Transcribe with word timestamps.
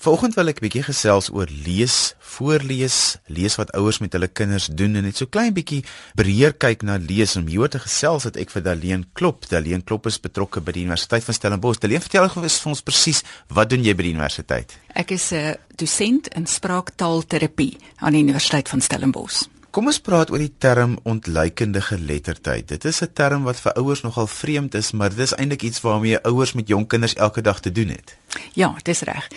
Vanoggend 0.00 0.32
wil 0.34 0.48
ek 0.48 0.60
'n 0.60 0.64
bietjie 0.64 0.82
gesels 0.82 1.26
oor 1.28 1.48
lees, 1.64 2.14
voorlees, 2.24 3.18
lees 3.28 3.56
wat 3.60 3.72
ouers 3.76 3.98
met 4.00 4.12
hulle 4.16 4.28
kinders 4.28 4.70
doen 4.72 4.96
en 4.96 5.04
net 5.04 5.16
so 5.16 5.26
klein 5.26 5.52
bietjie 5.52 5.84
breër 6.16 6.56
kyk 6.56 6.82
na 6.82 6.96
lees. 6.96 7.36
Om 7.36 7.46
hier 7.46 7.68
te 7.68 7.78
gesels 7.78 8.24
het 8.24 8.36
ek 8.36 8.50
vir 8.50 8.62
Daleen 8.62 9.04
Klop. 9.12 9.44
Daleen 9.48 9.84
Klop 9.84 10.06
is 10.06 10.16
betrokke 10.16 10.60
by 10.60 10.72
die 10.72 10.84
Universiteit 10.84 11.24
van 11.24 11.34
Stellenbosch. 11.34 11.80
Daleen, 11.80 12.00
vertel 12.00 12.28
gou 12.28 12.40
vir 12.40 12.70
ons 12.70 12.80
presies, 12.82 13.22
wat 13.48 13.68
doen 13.68 13.84
jy 13.84 13.94
by 13.94 14.02
die 14.02 14.12
universiteit? 14.12 14.78
Ek 14.94 15.10
is 15.10 15.32
'n 15.32 15.56
dosent 15.76 16.28
in 16.28 16.46
spraaktaalterapie 16.46 17.76
aan 18.00 18.12
die 18.12 18.22
Universiteit 18.22 18.68
van 18.68 18.80
Stellenbosch. 18.80 19.48
Kom 19.70 19.86
ons 19.86 20.00
praat 20.00 20.30
oor 20.30 20.38
die 20.38 20.54
term 20.58 20.98
ontluikende 21.04 21.80
geletterdheid. 21.80 22.68
Dit 22.68 22.84
is 22.84 23.02
'n 23.02 23.12
term 23.12 23.44
wat 23.44 23.60
vir 23.60 23.72
ouers 23.74 24.02
nogal 24.02 24.26
vreemd 24.26 24.74
is, 24.74 24.92
maar 24.92 25.10
dit 25.10 25.18
is 25.18 25.34
eintlik 25.34 25.62
iets 25.62 25.80
waarmee 25.80 26.22
ouers 26.22 26.52
met 26.52 26.68
jong 26.68 26.86
kinders 26.86 27.14
elke 27.14 27.42
dag 27.42 27.60
te 27.60 27.72
doen 27.72 27.88
het. 27.88 28.16
Ja, 28.54 28.74
dis 28.82 29.00
reg. 29.00 29.28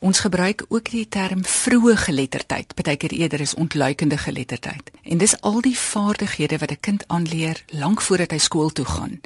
Ons 0.00 0.20
gebruik 0.24 0.64
ook 0.68 0.90
die 0.90 1.08
term 1.08 1.42
vroeë 1.44 1.96
geletterdheid, 2.06 2.70
baie 2.74 2.96
keer 2.96 3.12
eerder 3.12 3.42
as 3.44 3.52
ontluikende 3.54 4.16
geletterdheid. 4.16 4.88
En 5.04 5.20
dis 5.20 5.34
al 5.44 5.60
die 5.60 5.76
vaardighede 5.76 6.58
wat 6.58 6.72
'n 6.72 6.80
kind 6.80 7.04
aanleer 7.06 7.64
lank 7.68 8.00
voordat 8.00 8.30
hy 8.30 8.38
skool 8.38 8.70
toe 8.70 8.84
gaan 8.84 9.20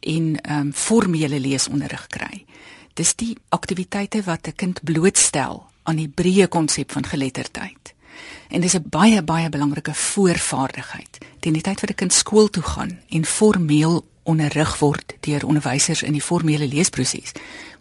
en 0.00 0.40
ehm 0.40 0.60
um, 0.60 0.72
formele 0.72 1.40
leesonderrig 1.40 2.06
kry. 2.06 2.44
Dis 2.94 3.14
die 3.14 3.36
aktiwiteite 3.48 4.22
wat 4.22 4.46
'n 4.46 4.56
kind 4.56 4.80
blootstel 4.82 5.66
aan 5.82 5.96
die 5.96 6.08
breë 6.08 6.48
konsep 6.48 6.92
van 6.92 7.06
geletterdheid. 7.06 7.94
En 8.48 8.60
dis 8.60 8.74
'n 8.74 8.88
baie 8.88 9.22
baie 9.22 9.48
belangrike 9.48 9.94
voorvaardigheid 9.94 11.18
teen 11.40 11.52
die 11.52 11.62
tyd 11.62 11.80
wat 11.80 11.90
'n 11.90 11.94
kind 11.94 12.12
skool 12.12 12.48
toe 12.50 12.62
gaan 12.62 12.98
en 13.08 13.24
formeel 13.24 14.04
onderrig 14.22 14.78
word 14.78 15.14
deur 15.20 15.46
onderwysers 15.46 16.02
in 16.02 16.12
die 16.12 16.22
formele 16.22 16.68
leesproses, 16.68 17.32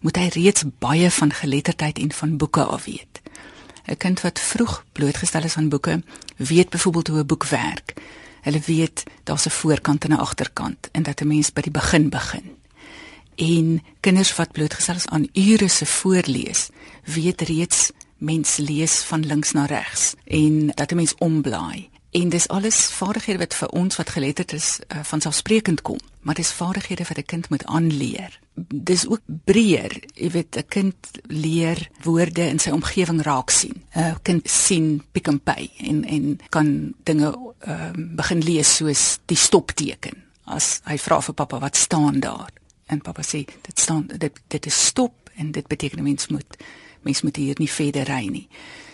moet 0.03 0.19
hy 0.19 0.27
reeds 0.35 0.65
baie 0.83 1.09
van 1.11 1.31
geletterdheid 1.33 1.99
en 1.99 2.11
van 2.11 2.37
boeke 2.37 2.63
af 2.63 2.85
weet. 2.85 3.21
'n 3.87 3.97
Kind 3.97 4.21
wat 4.21 4.39
vroeg 4.39 4.83
blootgestel 4.91 5.43
is 5.43 5.55
aan 5.57 5.69
boeke, 5.69 6.03
weet 6.37 6.69
byvoorbeeld 6.69 7.07
hoe 7.07 7.19
'n 7.19 7.25
boek 7.25 7.45
werk. 7.45 7.93
Hulle 8.41 8.61
weet 8.65 9.03
daar's 9.23 9.45
'n 9.45 9.49
voorkant 9.49 10.03
en 10.03 10.11
'n 10.11 10.19
agterkant 10.19 10.89
en 10.91 11.03
dat 11.03 11.21
'n 11.21 11.27
mens 11.27 11.53
by 11.53 11.61
die 11.61 11.71
begin 11.71 12.09
begin. 12.09 12.45
En 13.35 13.83
kinders 13.99 14.35
wat 14.35 14.51
blootgestel 14.51 14.95
is 14.95 15.07
aan 15.07 15.27
ure 15.33 15.67
se 15.67 15.85
voorlees, 15.85 16.69
weet 17.03 17.41
reeds 17.41 17.91
mens 18.17 18.57
lees 18.57 19.01
van 19.01 19.25
links 19.25 19.51
na 19.51 19.65
regs 19.65 20.13
en 20.25 20.67
dat 20.67 20.91
'n 20.91 20.95
mens 20.95 21.15
omblaai 21.17 21.91
En 22.13 22.29
dis 22.29 22.47
alles 22.47 22.77
vaardighede 22.93 23.37
wat 23.37 23.55
vir 23.57 23.69
ons 23.69 23.95
wat 23.95 24.09
geletterd 24.09 24.53
is 24.53 24.79
uh, 24.79 24.99
van 25.03 25.21
selfsprekend 25.21 25.81
kom, 25.81 25.97
maar 26.23 26.35
dis 26.35 26.51
vaardighede 26.51 27.03
wat 27.07 27.17
'n 27.17 27.25
kind 27.25 27.49
moet 27.49 27.65
aanleer. 27.65 28.39
Dis 28.75 29.07
ook 29.07 29.21
breër, 29.25 30.03
jy 30.13 30.29
weet 30.29 30.55
'n 30.55 30.67
kind 30.67 30.95
leer 31.27 31.89
woorde 32.01 32.47
in 32.47 32.59
sy 32.59 32.69
omgewing 32.69 33.21
raak 33.21 33.49
sien. 33.49 33.83
'n 33.95 34.17
Kind 34.21 34.49
sien 34.49 35.03
Pick 35.11 35.29
n 35.31 35.39
Pay 35.39 35.71
en 35.77 36.03
en 36.05 36.39
kan 36.49 36.93
dinge 37.03 37.53
uh, 37.67 37.91
begin 37.95 38.43
lees 38.43 38.75
soos 38.75 39.19
die 39.25 39.37
stopteken. 39.37 40.23
As 40.45 40.81
hy 40.83 40.97
vra 40.97 41.21
vir 41.21 41.33
pappa 41.33 41.59
wat 41.59 41.75
staan 41.75 42.19
daar 42.19 42.49
en 42.85 43.01
pappa 43.01 43.21
sê 43.21 43.45
dit 43.61 43.79
staan 43.79 44.07
dit 44.07 44.39
dit 44.47 44.65
is 44.65 44.85
stop 44.85 45.29
en 45.35 45.51
dit 45.51 45.67
beteken 45.67 46.03
mens 46.03 46.27
moet 46.27 46.57
mens 47.01 47.21
moet 47.21 47.35
hier 47.35 47.55
nie 47.57 47.71
verder 47.71 48.03
ry 48.03 48.27
nie. 48.27 48.47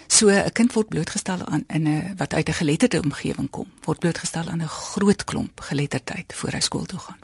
So 0.10 0.28
'n 0.30 0.52
kind 0.52 0.74
word 0.74 0.90
blootgestel 0.90 1.46
aan 1.46 1.64
in 1.68 1.88
'n 1.88 2.14
wat 2.18 2.34
uit 2.34 2.50
'n 2.50 2.60
geletterde 2.62 3.02
omgewing 3.02 3.50
kom, 3.50 3.68
word 3.86 4.00
blootgestel 4.00 4.48
aan 4.50 4.62
'n 4.62 4.68
groot 4.68 5.24
klomp 5.24 5.60
geletterdheid 5.62 6.34
voor 6.36 6.52
hy 6.52 6.60
skool 6.60 6.86
toe 6.86 7.00
gaan. 7.00 7.20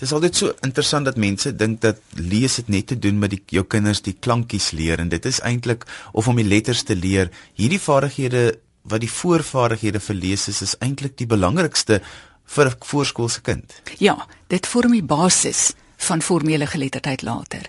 Dit 0.00 0.08
is 0.08 0.12
altyd 0.12 0.36
so 0.36 0.54
interessant 0.60 1.04
dat 1.04 1.16
mense 1.16 1.56
dink 1.56 1.80
dat 1.80 1.98
lees 2.14 2.56
het 2.56 2.68
net 2.68 2.86
te 2.86 2.98
doen 2.98 3.18
met 3.18 3.30
die 3.30 3.42
jou 3.46 3.64
kinders 3.64 4.00
die 4.00 4.16
klankies 4.20 4.70
leer 4.70 4.98
en 4.98 5.08
dit 5.08 5.26
is 5.26 5.40
eintlik 5.40 5.84
of 6.12 6.28
om 6.28 6.36
die 6.36 6.44
letters 6.44 6.82
te 6.82 6.96
leer. 6.96 7.28
Hierdie 7.54 7.80
vaardighede 7.80 8.58
wat 8.82 9.00
die 9.00 9.10
voorvaardighede 9.12 10.00
vir 10.00 10.14
lees 10.14 10.48
is, 10.48 10.62
is 10.62 10.76
eintlik 10.78 11.18
die 11.18 11.26
belangrikste 11.26 12.00
vir 12.46 12.66
'n 12.66 12.76
voorskoolse 12.80 13.40
kind. 13.40 13.82
Ja, 13.98 14.26
dit 14.46 14.66
vorm 14.66 14.92
die 14.92 15.02
basis 15.02 15.72
van 15.96 16.22
formele 16.22 16.66
geletterdheid 16.66 17.22
later. 17.22 17.68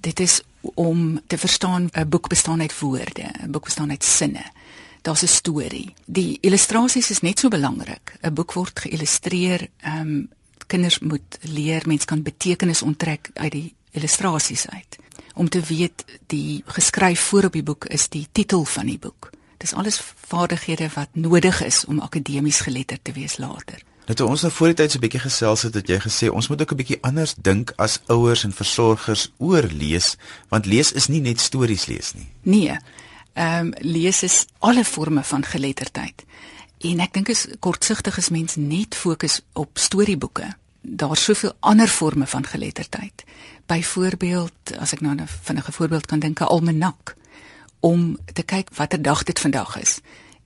Dit 0.00 0.20
is 0.20 0.42
om 0.60 1.20
te 1.26 1.38
verstaan 1.38 1.88
'n 1.92 2.08
boek 2.08 2.28
bestaan 2.28 2.60
uit 2.60 2.78
woorde, 2.78 3.24
'n 3.42 3.50
boek 3.50 3.64
bestaan 3.64 3.90
uit 3.90 4.04
sinne. 4.04 4.44
Daar's 5.02 5.22
'n 5.22 5.26
storie. 5.26 5.94
Die 6.04 6.38
illustrasies 6.40 7.10
is 7.10 7.20
net 7.20 7.38
so 7.38 7.48
belangrik. 7.48 8.16
'n 8.22 8.34
Boek 8.34 8.52
word 8.52 8.78
geïllustreer. 8.78 9.68
Ehm 9.80 10.00
um, 10.00 10.28
kinders 10.66 10.98
moet 10.98 11.38
leer 11.40 11.82
mens 11.86 12.04
kan 12.04 12.22
betekenis 12.22 12.82
onttrek 12.82 13.30
uit 13.34 13.52
die 13.52 13.74
illustrasies 13.90 14.68
uit. 14.68 14.98
Om 15.34 15.48
te 15.48 15.60
weet 15.60 16.04
die 16.26 16.62
geskryf 16.66 17.20
voor 17.20 17.44
op 17.44 17.52
die 17.52 17.62
boek 17.62 17.84
is 17.84 18.08
die 18.08 18.26
titel 18.32 18.64
van 18.64 18.86
die 18.86 18.98
boek. 18.98 19.30
Dis 19.56 19.72
alles 19.72 20.00
vaardighede 20.26 20.88
wat 20.94 21.08
nodig 21.12 21.64
is 21.64 21.84
om 21.84 22.00
akademies 22.00 22.60
geletterd 22.60 23.04
te 23.04 23.12
wees 23.12 23.36
later. 23.36 23.82
Net 24.06 24.20
ons 24.22 24.42
nou 24.44 24.52
voor 24.54 24.70
die 24.70 24.76
tyd 24.78 24.92
so 24.92 24.98
'n 24.98 25.02
bietjie 25.02 25.20
gesels 25.20 25.62
het 25.62 25.72
dat 25.72 25.88
jy 25.88 25.98
gesê 25.98 26.28
ons 26.30 26.48
moet 26.48 26.60
ook 26.60 26.72
'n 26.72 26.76
bietjie 26.76 27.02
anders 27.02 27.34
dink 27.34 27.72
as 27.76 27.98
ouers 28.06 28.44
en 28.44 28.52
versorgers 28.52 29.32
oor 29.38 29.62
lees, 29.62 30.16
want 30.48 30.66
lees 30.66 30.92
is 30.92 31.08
nie 31.08 31.20
net 31.20 31.40
stories 31.40 31.86
lees 31.86 32.14
nie. 32.14 32.28
Nee. 32.42 32.78
Ehm 33.32 33.66
um, 33.66 33.72
lees 33.78 34.22
is 34.22 34.46
alle 34.58 34.84
forme 34.84 35.24
van 35.24 35.44
geletterdheid. 35.44 36.24
En 36.78 37.00
ek 37.00 37.12
dink 37.12 37.28
is 37.28 37.46
kortsigtig 37.58 38.18
as 38.18 38.28
mens 38.28 38.54
net 38.56 38.94
fokus 38.94 39.40
op 39.52 39.70
storieboeke. 39.78 40.54
Daar's 40.80 41.24
soveel 41.24 41.52
ander 41.60 41.88
forme 41.88 42.26
van 42.26 42.46
geletterdheid. 42.46 43.24
Byvoorbeeld, 43.66 44.78
as 44.78 44.92
ek 44.92 45.00
nou 45.00 45.14
'n 45.14 45.26
vinnige 45.42 45.72
voorbeeld 45.72 46.06
kan 46.06 46.18
dink, 46.18 46.40
'n 46.40 46.44
almanak 46.44 47.16
om 47.80 48.18
te 48.32 48.42
kyk 48.42 48.68
watter 48.74 49.02
dag 49.02 49.22
dit 49.22 49.40
vandag 49.40 49.80
is 49.80 49.98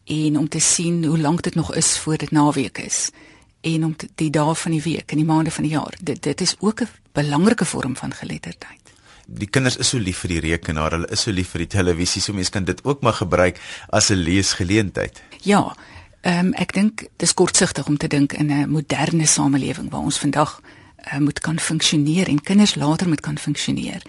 en 0.05 0.39
om 0.39 0.49
te 0.49 0.59
sien 0.59 1.05
hoe 1.05 1.19
lank 1.19 1.43
dit 1.43 1.55
nog 1.55 1.75
is 1.75 1.99
voor 1.99 2.17
dit 2.17 2.31
naweek 2.31 2.79
is 2.79 3.11
en 3.61 3.85
om 3.85 3.97
die 4.15 4.31
dae 4.31 4.55
van 4.55 4.73
die 4.73 4.83
week 4.83 5.13
en 5.13 5.21
die 5.21 5.27
maande 5.27 5.51
van 5.51 5.67
die 5.67 5.73
jaar. 5.73 5.97
Dit 6.01 6.23
dit 6.23 6.41
is 6.41 6.57
ook 6.59 6.81
'n 6.81 6.89
belangrike 7.13 7.65
vorm 7.65 7.97
van 7.97 8.15
geletterdheid. 8.15 8.79
Die 9.27 9.47
kinders 9.47 9.77
is 9.77 9.89
so 9.89 9.99
lief 9.99 10.19
vir 10.19 10.29
die 10.29 10.41
rekenaar, 10.41 10.91
hulle 10.91 11.07
is 11.07 11.21
so 11.21 11.31
lief 11.31 11.49
vir 11.49 11.59
die 11.59 11.77
televisie, 11.77 12.23
so 12.23 12.33
mense 12.33 12.51
kan 12.51 12.65
dit 12.65 12.85
ook 12.85 13.01
maar 13.01 13.13
gebruik 13.13 13.61
as 13.89 14.11
'n 14.11 14.15
leesgeleentheid. 14.15 15.23
Ja. 15.43 15.77
Ehm 16.21 16.47
um, 16.47 16.53
ek 16.53 16.73
dink 16.73 17.07
dis 17.17 17.35
kortsigtig 17.35 17.87
om 17.87 17.97
te 17.97 18.09
dink 18.09 18.33
in 18.33 18.51
'n 18.51 18.71
moderne 18.71 19.27
samelewing 19.27 19.91
waar 19.91 20.01
ons 20.01 20.19
vandag 20.19 20.61
uh, 20.61 21.19
moet 21.19 21.39
kan 21.41 21.59
funksioneer 21.59 22.29
en 22.29 22.43
kinders 22.43 22.75
later 22.75 23.09
moet 23.09 23.21
kan 23.21 23.39
funksioneer 23.39 24.03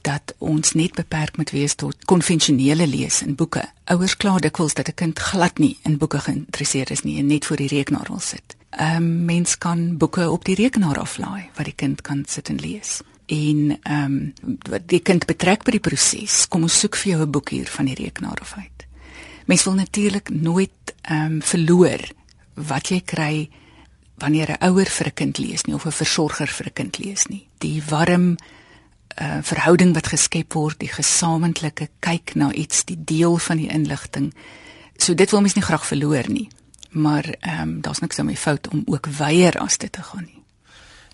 dat 0.00 0.34
ons 0.38 0.72
net 0.72 0.94
beperk 0.94 1.36
moet 1.36 1.50
wees 1.50 1.74
tot 1.74 2.04
konvensionele 2.04 2.86
lees 2.86 3.22
in 3.22 3.34
boeke. 3.34 3.72
Ouers 3.84 4.16
kla 4.16 4.38
dikwels 4.38 4.74
dat 4.74 4.88
'n 4.88 4.94
kind 4.94 5.18
glad 5.18 5.58
nie 5.58 5.78
in 5.82 5.98
boeke 5.98 6.18
geïnteresseerd 6.18 6.90
is 6.90 7.02
nie 7.02 7.18
en 7.18 7.26
net 7.26 7.46
voor 7.46 7.56
die 7.56 7.68
rekenaar 7.68 8.06
wil 8.08 8.20
sit 8.20 8.58
ehm 8.70 8.96
um, 8.96 9.24
mens 9.24 9.58
kan 9.58 9.96
boeke 9.96 10.30
op 10.30 10.44
die 10.44 10.54
rekenaar 10.54 10.98
aflaai 10.98 11.48
wat 11.54 11.64
die 11.64 11.74
kind 11.74 12.00
kan 12.00 12.22
sit 12.26 12.48
en 12.48 12.60
lees. 12.60 13.00
En 13.26 13.78
ehm 13.82 14.04
um, 14.04 14.58
wat 14.70 14.86
die 14.86 15.00
kind 15.00 15.26
betrek 15.26 15.64
by 15.64 15.70
die 15.70 15.82
proses. 15.82 16.46
Kom 16.48 16.62
ons 16.62 16.78
soek 16.78 16.96
vir 16.96 17.12
jou 17.12 17.22
'n 17.22 17.30
boek 17.30 17.50
hier 17.50 17.66
van 17.66 17.84
die 17.84 17.94
rekenaar 17.94 18.38
af 18.40 18.54
uit. 18.56 18.86
Mens 19.46 19.64
wil 19.64 19.74
natuurlik 19.74 20.30
nooit 20.30 20.94
ehm 21.02 21.24
um, 21.24 21.42
verloor 21.42 22.00
wat 22.54 22.88
jy 22.88 23.00
kry 23.00 23.50
wanneer 24.18 24.50
'n 24.50 24.64
ouer 24.68 24.86
vir 24.86 25.06
'n 25.06 25.14
kind 25.14 25.38
lees 25.38 25.64
nie 25.64 25.74
of 25.74 25.84
'n 25.86 25.92
versorger 25.92 26.48
vir 26.48 26.66
'n 26.66 26.72
kind 26.72 26.98
lees 26.98 27.26
nie. 27.26 27.48
Die 27.58 27.82
warm 27.88 28.36
uh, 29.20 29.38
verhouding 29.42 29.94
wat 29.94 30.06
geskep 30.06 30.52
word, 30.52 30.78
die 30.78 30.92
gesamentlike 30.92 31.88
kyk 31.98 32.34
na 32.34 32.52
iets, 32.52 32.84
die 32.84 33.04
deel 33.04 33.36
van 33.36 33.56
die 33.56 33.68
inligting. 33.68 34.34
So 34.96 35.14
dit 35.14 35.30
wil 35.30 35.40
mens 35.40 35.54
nie 35.54 35.64
graag 35.64 35.86
verloor 35.86 36.28
nie 36.28 36.48
maar 36.90 37.24
ehm 37.40 37.60
um, 37.62 37.80
daar's 37.80 37.98
niks 37.98 38.18
aan 38.18 38.26
my 38.26 38.36
fout 38.36 38.68
om 38.68 38.82
ook 38.86 39.06
weier 39.06 39.58
as 39.58 39.78
dit 39.78 39.92
te 39.92 40.02
gaan 40.02 40.24
nie. 40.24 40.42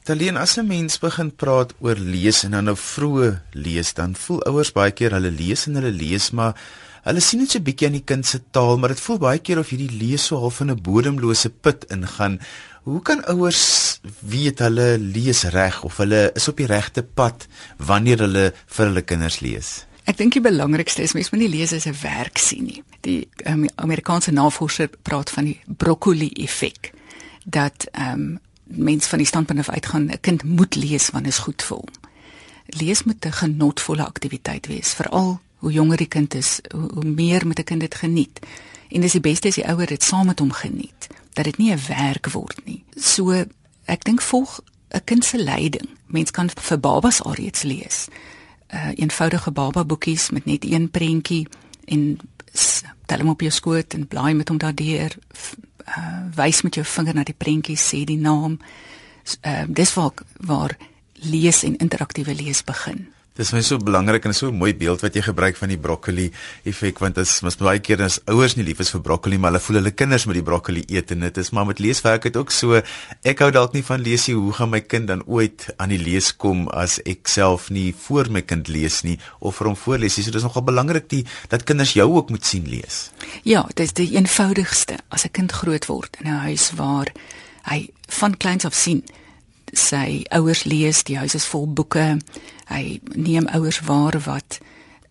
Talien 0.06 0.37
as 0.37 0.56
'n 0.56 0.66
mens 0.66 0.98
begin 0.98 1.34
praat 1.34 1.75
oor 1.78 1.97
lees 1.97 2.44
en 2.44 2.50
dan 2.50 2.64
nou 2.64 2.76
vroeë 2.76 3.41
lees, 3.53 3.94
dan 3.94 4.15
voel 4.15 4.42
ouers 4.44 4.72
baie 4.72 4.91
keer 4.91 5.10
hulle 5.10 5.31
lees 5.31 5.66
en 5.66 5.75
hulle 5.75 5.91
lees 5.91 6.31
maar 6.31 6.54
hulle 7.03 7.21
sien 7.21 7.41
net 7.41 7.51
so 7.51 7.59
'n 7.59 7.62
bietjie 7.62 7.86
aan 7.86 7.98
die 7.98 8.04
kind 8.04 8.27
se 8.27 8.41
taal, 8.51 8.78
maar 8.78 8.89
dit 8.89 9.01
voel 9.01 9.18
baie 9.18 9.39
keer 9.39 9.59
of 9.59 9.68
hierdie 9.68 9.98
lees 9.98 10.27
so 10.27 10.39
half 10.39 10.60
in 10.60 10.71
'n 10.71 10.83
bodemlose 10.83 11.51
put 11.51 11.84
ingaan. 11.91 12.41
Hoe 12.83 13.03
kan 13.03 13.24
ouers 13.24 14.01
weet 14.21 14.59
hulle 14.59 14.98
lees 14.98 15.42
reg 15.42 15.83
of 15.83 15.97
hulle 15.97 16.30
is 16.34 16.48
op 16.48 16.56
die 16.56 16.66
regte 16.66 17.03
pad 17.03 17.47
wanneer 17.78 18.18
hulle 18.18 18.53
vir 18.66 18.86
hulle 18.86 19.03
kinders 19.03 19.41
lees? 19.41 19.86
Ek 20.06 20.18
dink 20.20 20.36
die 20.36 20.42
belangrikste 20.44 21.03
is 21.03 21.16
mens 21.18 21.32
moet 21.32 21.42
nie 21.42 21.50
lees 21.50 21.72
as 21.74 21.86
'n 21.86 21.97
werk 22.03 22.38
sien 22.38 22.64
nie. 22.64 22.82
Die 23.03 23.28
um, 23.44 23.66
Amerikaanse 23.74 24.30
navorser 24.30 24.88
praat 25.03 25.30
van 25.30 25.44
die 25.44 25.60
broccoli 25.66 26.30
effek 26.47 26.92
dat 27.44 27.88
ehm 27.92 28.12
um, 28.12 28.38
mens 28.66 29.06
van 29.06 29.18
die 29.18 29.26
standpunt 29.26 29.58
af 29.58 29.68
uitgaan 29.68 30.10
'n 30.10 30.20
kind 30.20 30.42
moet 30.42 30.74
lees 30.74 31.10
wanneer 31.10 31.32
is 31.32 31.38
goed 31.38 31.62
vir 31.62 31.76
hom. 31.76 31.91
Lees 32.66 33.03
moet 33.03 33.26
'n 33.26 33.32
genotvolle 33.32 34.06
aktiwiteit 34.06 34.66
wees, 34.66 34.94
veral 34.94 35.41
hoe 35.56 35.72
jonger 35.72 35.97
die 35.97 36.08
kind 36.08 36.34
is, 36.34 36.60
hoe, 36.74 36.91
hoe 36.92 37.04
meer 37.04 37.47
moet 37.47 37.58
'n 37.58 37.64
kind 37.64 37.80
dit 37.80 37.94
geniet. 37.94 38.38
En 38.88 39.00
dis 39.00 39.12
die 39.12 39.20
beste 39.20 39.48
as 39.48 39.54
die 39.54 39.68
ouer 39.68 39.86
dit 39.86 40.03
saam 40.03 40.26
met 40.26 40.38
hom 40.38 40.53
geniet, 40.53 41.06
dat 41.32 41.44
dit 41.44 41.56
nie 41.56 41.72
'n 41.72 41.86
werk 41.88 42.30
word 42.30 42.60
nie. 42.64 42.84
So 42.94 43.44
ek 43.84 44.04
dink 44.04 44.22
volg 44.22 44.60
'n 44.91 45.04
kind 45.04 45.24
se 45.24 45.38
leiding. 45.38 45.88
Mens 46.06 46.30
kan 46.30 46.50
vir 46.54 46.78
babas 46.80 47.22
alreeds 47.22 47.62
lees 47.62 48.08
uh 48.74 48.91
eenvoudige 48.95 49.51
baba 49.51 49.84
boekies 49.84 50.30
met 50.30 50.45
net 50.45 50.65
een 50.65 50.91
prentjie 50.91 51.47
en 51.84 52.18
tel 53.07 53.18
hom 53.18 53.28
op 53.28 53.41
jou 53.41 53.53
skoot 53.53 53.95
en 53.95 54.07
blaai 54.07 54.34
met 54.34 54.48
hom 54.48 54.59
daardeur 54.59 55.16
uh 55.86 56.22
wys 56.34 56.63
met 56.63 56.74
jou 56.74 56.86
vinger 56.86 57.15
na 57.15 57.22
die 57.22 57.36
prentjie 57.39 57.78
sê 57.78 58.04
die 58.04 58.18
naam. 58.18 58.59
Uh, 59.42 59.65
dis 59.68 59.95
waar 59.95 60.13
waar 60.36 60.77
lees 61.13 61.63
en 61.63 61.77
interaktiewe 61.77 62.34
lees 62.34 62.65
begin. 62.65 63.07
Dis 63.36 63.53
my 63.53 63.60
so 63.60 63.77
belangrik 63.77 64.24
en 64.24 64.33
so 64.33 64.48
'n 64.48 64.56
mooi 64.56 64.72
beeld 64.74 65.03
wat 65.04 65.15
jy 65.15 65.21
gebruik 65.21 65.56
van 65.56 65.68
die 65.68 65.77
broccoli 65.77 66.30
effek 66.65 66.98
want 66.98 67.15
dit 67.15 67.27
is 67.27 67.56
baie 67.56 67.80
keer 67.80 68.03
as 68.03 68.18
ouers 68.24 68.56
nie 68.56 68.65
lief 68.65 68.80
is 68.80 68.91
vir 68.91 69.00
broccoli 69.00 69.36
maar 69.38 69.50
hulle 69.50 69.60
voel 69.60 69.77
hulle 69.77 69.91
kinders 69.91 70.24
moet 70.24 70.34
die 70.34 70.42
broccoli 70.42 70.84
eet 70.88 71.10
en 71.10 71.21
dit 71.21 71.36
is 71.36 71.50
maar 71.50 71.66
met 71.66 71.78
leeswerk 71.78 72.24
het 72.24 72.36
ook 72.36 72.50
so 72.50 72.80
ek 73.22 73.38
hou 73.38 73.50
dalk 73.50 73.74
nie 73.74 73.83
van 73.83 74.00
lees 74.00 74.27
nie 74.28 74.36
hoe 74.36 74.53
gaan 74.53 74.71
my 74.71 74.80
kind 74.80 75.09
dan 75.09 75.22
ooit 75.27 75.68
aan 75.77 75.92
die 75.92 75.98
lees 75.98 76.33
kom 76.33 76.68
as 76.68 76.98
ek 77.04 77.28
self 77.28 77.68
nie 77.71 77.92
voor 78.06 78.30
my 78.30 78.41
kind 78.41 78.68
lees 78.68 79.03
nie 79.04 79.18
of 79.41 79.56
vir 79.56 79.66
hom 79.66 79.77
voorlees 79.77 80.16
nie? 80.16 80.24
So 80.24 80.30
dis 80.30 80.47
nogal 80.47 80.65
belangrik 80.65 81.09
die 81.12 81.27
dat 81.53 81.65
kinders 81.68 81.92
jou 81.92 82.09
ook 82.16 82.30
moet 82.30 82.44
sien 82.44 82.65
lees. 82.65 83.10
Ja 83.44 83.66
dit 83.74 83.84
is 83.84 83.92
die 83.92 84.16
eenvoudigste. 84.16 84.97
As 85.09 85.24
'n 85.24 85.32
kind 85.32 85.53
groot 85.53 85.86
word 85.86 86.16
in 86.21 86.30
'n 86.30 86.41
huis 86.48 86.72
waar 86.72 87.12
hy 87.65 87.91
van 88.09 88.36
kleins 88.36 88.65
af 88.65 88.74
sien 88.74 89.04
sy 89.78 90.25
ouers 90.31 90.65
lees, 90.65 91.03
die 91.05 91.19
huis 91.19 91.34
is 91.34 91.47
vol 91.47 91.67
boeke. 91.67 92.19
Hy 92.69 93.01
neem 93.15 93.47
ouers 93.55 93.81
waar 93.81 94.19
wat 94.27 94.59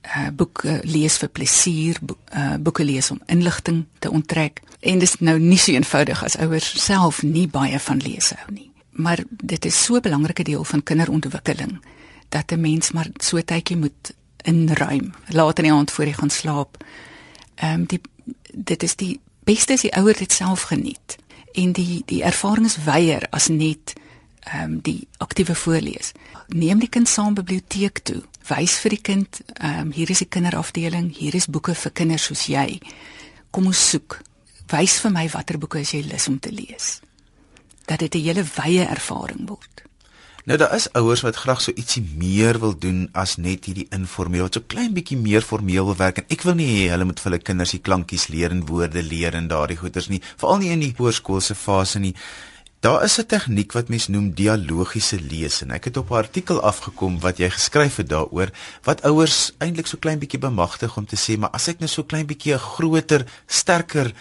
uh 0.05 0.29
boeke 0.29 0.79
lees 0.83 1.17
vir 1.17 1.29
plesier, 1.29 1.97
bo 2.01 2.17
uh 2.33 2.57
boeke 2.61 2.83
lees 2.83 3.11
om 3.11 3.21
inligting 3.27 3.85
te 3.99 4.11
onttrek. 4.11 4.61
En 4.79 4.99
dit 4.99 5.09
is 5.09 5.19
nou 5.19 5.39
nie 5.39 5.57
so 5.57 5.71
eenvoudig 5.71 6.23
as 6.23 6.37
ouers 6.37 6.67
self 6.83 7.23
nie 7.23 7.47
baie 7.47 7.79
van 7.79 8.01
lees 8.03 8.33
hou 8.35 8.51
nie. 8.53 8.71
Maar 8.91 9.23
dit 9.29 9.65
is 9.65 9.83
so 9.83 9.95
'n 9.95 10.01
belangrike 10.01 10.43
deel 10.43 10.63
van 10.63 10.83
kinderontwikkeling 10.83 11.81
dat 12.29 12.51
'n 12.51 12.61
mens 12.61 12.91
maar 12.91 13.09
so 13.17 13.41
tydjie 13.41 13.77
moet 13.77 14.13
inruim. 14.43 15.13
Laat 15.27 15.57
in 15.57 15.63
die 15.63 15.73
aand 15.73 15.91
voor 15.91 16.05
jy 16.05 16.13
gaan 16.13 16.29
slaap. 16.29 16.83
Ehm 17.55 17.73
um, 17.73 17.85
die 17.85 18.01
dit 18.53 18.83
is 18.83 18.95
die 18.95 19.19
beste 19.43 19.73
as 19.73 19.81
die 19.81 19.93
ouer 19.93 20.17
dit 20.17 20.31
self 20.31 20.61
geniet 20.61 21.17
en 21.53 21.71
die 21.71 22.01
die 22.05 22.23
ervaring 22.23 22.65
is 22.65 22.77
wyer 22.83 23.27
as 23.29 23.47
net 23.47 23.93
ehm 24.45 24.63
um, 24.63 24.79
die 24.81 25.07
aktiewe 25.17 25.55
voorlees. 25.55 26.11
Neem 26.47 26.79
die 26.79 26.89
kind 26.89 27.09
saam 27.09 27.33
biblioteek 27.33 27.99
toe. 28.03 28.21
Wys 28.49 28.77
vir 28.83 28.95
die 28.95 29.01
kind, 29.01 29.41
ehm 29.55 29.87
um, 29.87 29.91
hier 29.91 30.09
is 30.09 30.21
die 30.21 30.29
kinderafdeling, 30.29 31.09
hier 31.17 31.35
is 31.35 31.47
boeke 31.47 31.75
vir 31.75 31.91
kinders 31.91 32.29
soos 32.29 32.45
jy. 32.47 32.79
Kom 33.51 33.65
ons 33.65 33.89
soek. 33.89 34.19
Wys 34.71 34.99
vir 35.01 35.11
my 35.11 35.27
watter 35.33 35.57
boeke 35.57 35.81
as 35.81 35.93
jy 35.93 36.03
lus 36.05 36.27
om 36.27 36.39
te 36.39 36.51
lees. 36.51 36.99
Dat 37.85 37.99
dit 37.99 38.15
'n 38.15 38.21
hele 38.21 38.43
wye 38.43 38.85
ervaring 38.85 39.47
word. 39.49 39.85
Nou 40.45 40.57
daar 40.61 40.75
is 40.75 40.91
ouers 40.93 41.21
wat 41.25 41.35
graag 41.41 41.61
so 41.61 41.71
ietsie 41.73 42.03
meer 42.17 42.59
wil 42.61 42.75
doen 42.77 43.09
as 43.17 43.31
net 43.41 43.65
hierdie 43.65 43.87
informeel, 43.89 44.43
wat 44.45 44.53
so 44.53 44.61
klein 44.67 44.93
bietjie 44.93 45.17
meer 45.17 45.41
formeel 45.41 45.87
wil 45.87 45.97
werk 45.97 46.19
en 46.21 46.27
ek 46.29 46.43
wil 46.45 46.53
nie 46.53 46.67
hê 46.69 46.91
hulle 46.91 47.07
moet 47.09 47.19
vir 47.19 47.31
hulle 47.31 47.45
kinders 47.47 47.73
die 47.73 47.81
klankies 47.81 48.27
leer 48.29 48.53
en 48.53 48.61
woorde 48.69 49.01
leer 49.01 49.33
en 49.33 49.47
daardie 49.49 49.77
goeters 49.79 50.07
nie, 50.07 50.21
veral 50.37 50.61
nie 50.61 50.69
in 50.69 50.83
die 50.85 50.93
hoërskoolse 50.99 51.57
fase 51.57 51.99
nie. 52.03 52.13
Daar 52.85 53.03
is 53.03 53.17
'n 53.17 53.25
tegniek 53.25 53.71
wat 53.71 53.87
mens 53.87 54.07
noem 54.07 54.33
dialogiese 54.33 55.19
lees 55.21 55.61
en 55.61 55.71
ek 55.71 55.83
het 55.83 55.97
op 55.97 56.09
'n 56.09 56.21
artikel 56.21 56.61
afgekom 56.61 57.19
wat 57.19 57.37
jy 57.37 57.49
geskryf 57.49 57.95
het 57.95 58.09
daaroor 58.09 58.49
wat 58.83 59.01
ouers 59.01 59.53
eintlik 59.57 59.87
so 59.87 59.97
klein 59.97 60.19
bietjie 60.19 60.39
bemagtig 60.39 60.97
om 60.97 61.05
te 61.05 61.15
sê 61.15 61.37
maar 61.39 61.49
as 61.49 61.67
ek 61.67 61.79
net 61.79 61.89
so 61.89 62.03
klein 62.03 62.25
bietjie 62.25 62.53
'n 62.53 62.59
groter, 62.59 63.25
sterker 63.47 64.13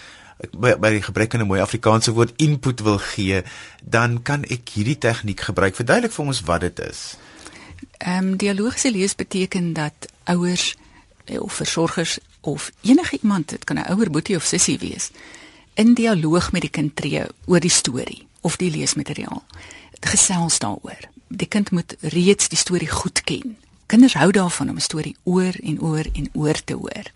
by, 0.53 0.75
by 0.79 0.91
die 0.91 1.03
gebrek 1.03 1.35
aan 1.35 1.41
'n 1.41 1.47
mooi 1.47 1.61
Afrikaanse 1.61 2.13
woord 2.13 2.33
input 2.37 2.81
wil 2.81 2.99
gee, 2.99 3.43
dan 3.83 4.23
kan 4.23 4.45
ek 4.45 4.69
hierdie 4.69 4.99
tegniek 4.99 5.41
gebruik. 5.41 5.75
Verduidelik 5.75 6.13
vir 6.13 6.25
ons 6.25 6.41
wat 6.41 6.61
dit 6.61 6.79
is. 6.81 7.17
Ehm 7.99 8.17
um, 8.17 8.37
dialogiese 8.37 8.91
lees 8.91 9.15
beteken 9.15 9.73
dat 9.73 9.95
ouers 10.25 10.77
eh, 11.25 11.41
of 11.43 11.53
versorgers 11.53 12.19
of 12.41 12.71
enige 12.81 13.19
iemand, 13.23 13.49
dit 13.49 13.65
kan 13.65 13.77
'n 13.77 13.93
ouer 13.93 14.11
boetie 14.11 14.37
of 14.37 14.45
sussie 14.45 14.79
wees, 14.79 15.11
in 15.75 15.95
dialoog 15.95 16.53
met 16.53 16.61
die 16.61 16.71
kind 16.71 16.97
tree 16.97 17.27
oor 17.47 17.61
die 17.61 17.71
storie 17.71 18.27
of 18.45 18.57
die 18.61 18.71
leesmateriaal. 18.71 19.43
Gesels 20.05 20.59
daaroor. 20.61 21.09
Die 21.29 21.49
kind 21.49 21.71
moet 21.73 21.97
reeds 22.15 22.51
die 22.53 22.61
storie 22.61 22.91
goed 22.91 23.25
ken. 23.25 23.57
Kinders 23.89 24.17
hou 24.21 24.31
daarvan 24.33 24.69
om 24.69 24.77
'n 24.77 24.89
storie 24.91 25.17
oor 25.25 25.55
en 25.63 25.81
oor 25.81 26.07
en 26.13 26.29
oor 26.33 26.65
te 26.65 26.75
hoor 26.75 27.11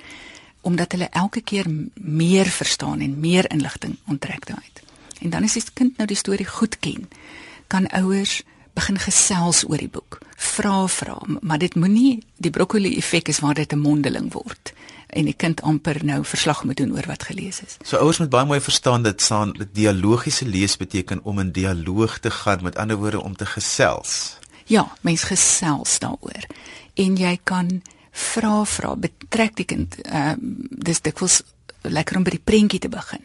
omdat 0.60 0.92
hulle 0.92 1.08
elke 1.10 1.40
keer 1.40 1.66
meer 1.94 2.46
verstaan 2.46 3.00
en 3.00 3.20
meer 3.20 3.50
inligting 3.50 3.96
onttrek 4.06 4.46
daaruit. 4.46 4.82
En 5.20 5.30
dan 5.30 5.42
as 5.42 5.52
die 5.52 5.62
kind 5.72 5.96
nou 5.96 6.06
die 6.06 6.16
storie 6.16 6.46
goed 6.46 6.78
ken, 6.78 7.08
kan 7.66 7.86
ouers 7.88 8.42
begin 8.72 8.98
gesels 8.98 9.64
oor 9.68 9.78
die 9.78 9.88
boek. 9.88 10.18
Vra 10.36 10.86
vra, 10.86 11.18
maar 11.40 11.58
dit 11.58 11.74
moenie 11.74 12.18
die 12.36 12.50
broccoli 12.50 12.96
effek 12.96 13.28
is 13.28 13.38
waar 13.38 13.54
dit 13.54 13.72
'n 13.72 13.78
mondeling 13.78 14.32
word 14.32 14.72
en 15.08 15.24
die 15.24 15.36
kind 15.36 15.62
amper 15.62 16.04
nou 16.04 16.24
verslag 16.24 16.64
moet 16.64 16.76
doen 16.76 16.92
oor 16.92 17.06
wat 17.08 17.22
gelees 17.30 17.62
is. 17.64 17.76
So 17.82 17.96
ouers 17.96 18.18
moet 18.18 18.30
baie 18.32 18.46
mooi 18.46 18.60
verstaan 18.60 19.02
dat 19.02 19.22
saan 19.24 19.54
dialogiese 19.72 20.46
lees 20.46 20.76
beteken 20.76 21.20
om 21.24 21.38
in 21.38 21.52
dialoog 21.52 22.18
te 22.18 22.30
gaan, 22.30 22.62
met 22.62 22.76
ander 22.76 22.96
woorde 22.96 23.22
om 23.22 23.36
te 23.36 23.46
gesels. 23.46 24.36
Ja, 24.68 24.84
mens 25.00 25.22
gesels 25.22 25.98
daaroor. 25.98 26.44
En 26.94 27.16
jy 27.16 27.38
kan 27.42 27.80
vra 28.12 28.64
vra 28.64 28.94
betrek 28.96 29.56
die 29.56 29.64
kind. 29.64 30.00
Ehm 30.04 30.28
uh, 30.28 30.66
dis 30.88 31.00
dikwels 31.00 31.42
lekker 31.82 32.16
om 32.16 32.24
by 32.26 32.34
die 32.36 32.44
prentjie 32.44 32.80
te 32.82 32.90
begin. 32.92 33.22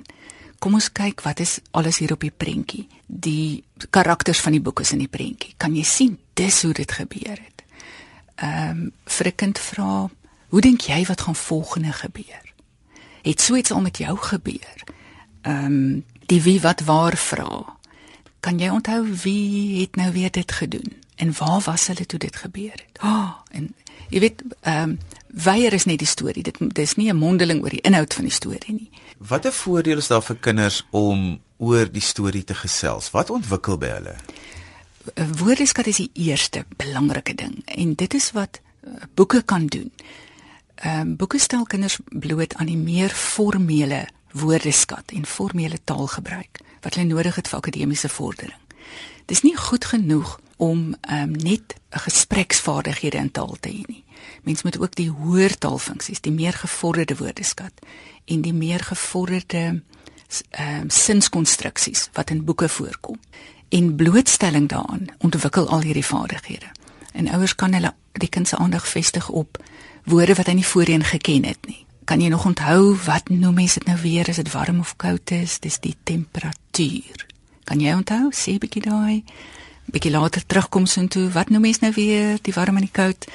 Kom 0.60 0.78
ons 0.78 0.92
kyk 0.92 1.22
wat 1.26 1.42
is 1.44 1.58
alles 1.72 2.00
hier 2.00 2.14
op 2.14 2.22
die 2.24 2.32
prentjie. 2.32 2.86
Die 3.08 3.64
karakters 3.90 4.40
van 4.40 4.56
die 4.56 4.62
boek 4.64 4.80
is 4.80 4.94
in 4.96 5.04
die 5.04 5.12
prentjie. 5.12 5.54
Kan 5.58 5.76
jy 5.76 5.84
sien 5.84 6.18
dis 6.40 6.62
hoe 6.64 6.74
dit 6.74 6.92
gebeur 6.92 7.36
het? 7.36 7.64
Ehm 8.36 8.70
um, 8.70 8.92
vir 9.06 9.28
'n 9.28 9.36
kind 9.36 9.60
vra 9.60 10.10
Hoe 10.54 10.62
dink 10.62 10.84
jy 10.86 11.00
wat 11.10 11.22
gaan 11.22 11.36
volgende 11.36 11.92
gebeur? 11.92 12.54
Het 13.22 13.42
so 13.42 13.56
iets 13.56 13.72
al 13.72 13.82
met 13.82 13.98
jou 13.98 14.18
gebeur? 14.18 14.84
Ehm 15.42 15.66
um, 15.66 16.06
die 16.26 16.42
wie 16.42 16.62
wat 16.62 16.84
waar 16.86 17.18
vra. 17.18 17.78
Kan 18.40 18.60
jy 18.60 18.70
onthou 18.70 19.08
wie 19.24 19.82
het 19.82 19.96
nou 19.96 20.12
weer 20.12 20.32
dit 20.32 20.52
gedoen 20.52 20.94
en 21.16 21.34
waar 21.38 21.62
was 21.62 21.88
hulle 21.88 22.06
toe 22.06 22.20
dit 22.20 22.36
gebeur 22.36 22.72
het? 22.72 23.00
Ah, 23.00 23.10
oh, 23.10 23.32
en 23.52 23.74
jy 24.10 24.20
weet 24.20 24.44
ehm 24.62 24.90
um, 24.90 25.00
weier 25.28 25.74
is 25.74 25.86
net 25.86 25.98
die 25.98 26.08
storie. 26.08 26.44
Dit 26.44 26.58
dis 26.76 26.96
nie 26.96 27.10
'n 27.10 27.18
mondeling 27.18 27.64
oor 27.64 27.74
die 27.74 27.82
inhoud 27.82 28.14
van 28.14 28.24
die 28.24 28.34
storie 28.34 28.74
nie. 28.74 28.90
Watter 29.18 29.54
voordele 29.54 29.98
is 29.98 30.08
daar 30.08 30.24
vir 30.24 30.36
kinders 30.36 30.86
om 30.90 31.42
oor 31.58 31.92
die 31.92 32.02
storie 32.02 32.44
te 32.44 32.54
gesels? 32.54 33.12
Wat 33.12 33.30
ontwikkel 33.30 33.78
by 33.78 33.88
hulle? 33.88 34.16
Woordeskat 35.38 35.88
is 35.88 35.98
die 35.98 36.12
eerste 36.14 36.66
belangrike 36.78 37.36
ding 37.36 37.62
en 37.66 37.94
dit 37.94 38.14
is 38.14 38.32
wat 38.32 38.62
uh, 38.88 38.94
boeke 39.14 39.42
kan 39.42 39.66
doen 39.66 39.92
ehm 40.76 41.00
um, 41.00 41.16
boeke 41.16 41.40
stel 41.40 41.66
kinders 41.66 41.98
bloot 42.10 42.56
aan 42.56 42.66
die 42.66 42.78
meer 42.78 43.10
formele 43.10 44.08
woordeskat 44.32 45.12
en 45.14 45.26
formele 45.26 45.78
taalgebruik 45.84 46.60
wat 46.82 46.96
hulle 46.96 47.08
nodig 47.08 47.36
het 47.36 47.48
vir 47.48 47.58
akademiese 47.58 48.10
vordering. 48.10 48.60
Dis 49.26 49.42
nie 49.42 49.56
goed 49.58 49.86
genoeg 49.86 50.40
om 50.58 50.96
ehm 51.02 51.22
um, 51.22 51.32
net 51.32 51.76
gespreksvaardighede 51.90 53.18
in 53.18 53.32
taal 53.32 53.56
te 53.60 53.70
hê 53.70 53.84
nie. 53.88 54.04
Mens 54.44 54.64
moet 54.64 54.80
ook 54.80 54.96
die 54.96 55.10
hoër 55.10 55.58
taalfunksies, 55.58 56.22
die 56.22 56.32
meer 56.32 56.54
gevorderde 56.54 57.16
woordeskat 57.16 57.74
en 58.26 58.42
die 58.42 58.54
meer 58.54 58.80
gevorderde 58.80 59.82
ehm 60.50 60.82
um, 60.82 60.90
sinskonstruksies 60.90 62.10
wat 62.14 62.30
in 62.30 62.46
boeke 62.46 62.70
voorkom 62.70 63.20
en 63.70 63.96
blootstelling 63.96 64.70
daaraan 64.70 65.06
ontwikkel 65.18 65.70
al 65.70 65.82
hierdie 65.82 66.06
vaardighede. 66.06 66.70
En 67.14 67.30
ouers 67.30 67.56
kan 67.56 67.74
hulle 67.74 67.94
die 68.12 68.30
kind 68.30 68.48
se 68.48 68.58
aandag 68.58 68.88
vestig 68.88 69.30
op 69.30 69.58
woorde 70.10 70.36
wat 70.36 70.48
hy 70.48 70.54
nie 70.60 70.68
voorheen 70.68 71.04
geken 71.04 71.46
het 71.48 71.68
nie. 71.68 71.86
Kan 72.04 72.22
jy 72.22 72.30
nog 72.30 72.46
onthou 72.46 72.96
wat 73.06 73.30
noem 73.30 73.62
mense 73.64 73.80
dit 73.80 73.88
nou 73.88 73.98
weer 74.02 74.28
as 74.30 74.42
dit 74.42 74.52
warm 74.52 74.80
of 74.80 74.96
koud 75.00 75.32
is? 75.32 75.60
Dis 75.64 75.80
die 75.80 75.96
temperatuur. 76.04 77.26
Kan 77.64 77.80
jy 77.80 77.96
onthou? 77.96 78.32
Sê 78.36 78.58
bietjie 78.60 78.84
daai. 78.84 79.24
Bietjie 79.92 80.12
later 80.12 80.44
terugkom 80.46 80.86
so 80.86 81.02
intoe. 81.02 81.30
Wat 81.32 81.50
noem 81.50 81.70
mense 81.70 81.84
nou 81.84 81.94
weer 81.96 82.40
die 82.44 82.56
warm 82.56 82.78
en 82.80 82.88
die 82.88 82.92
koud? 82.92 83.28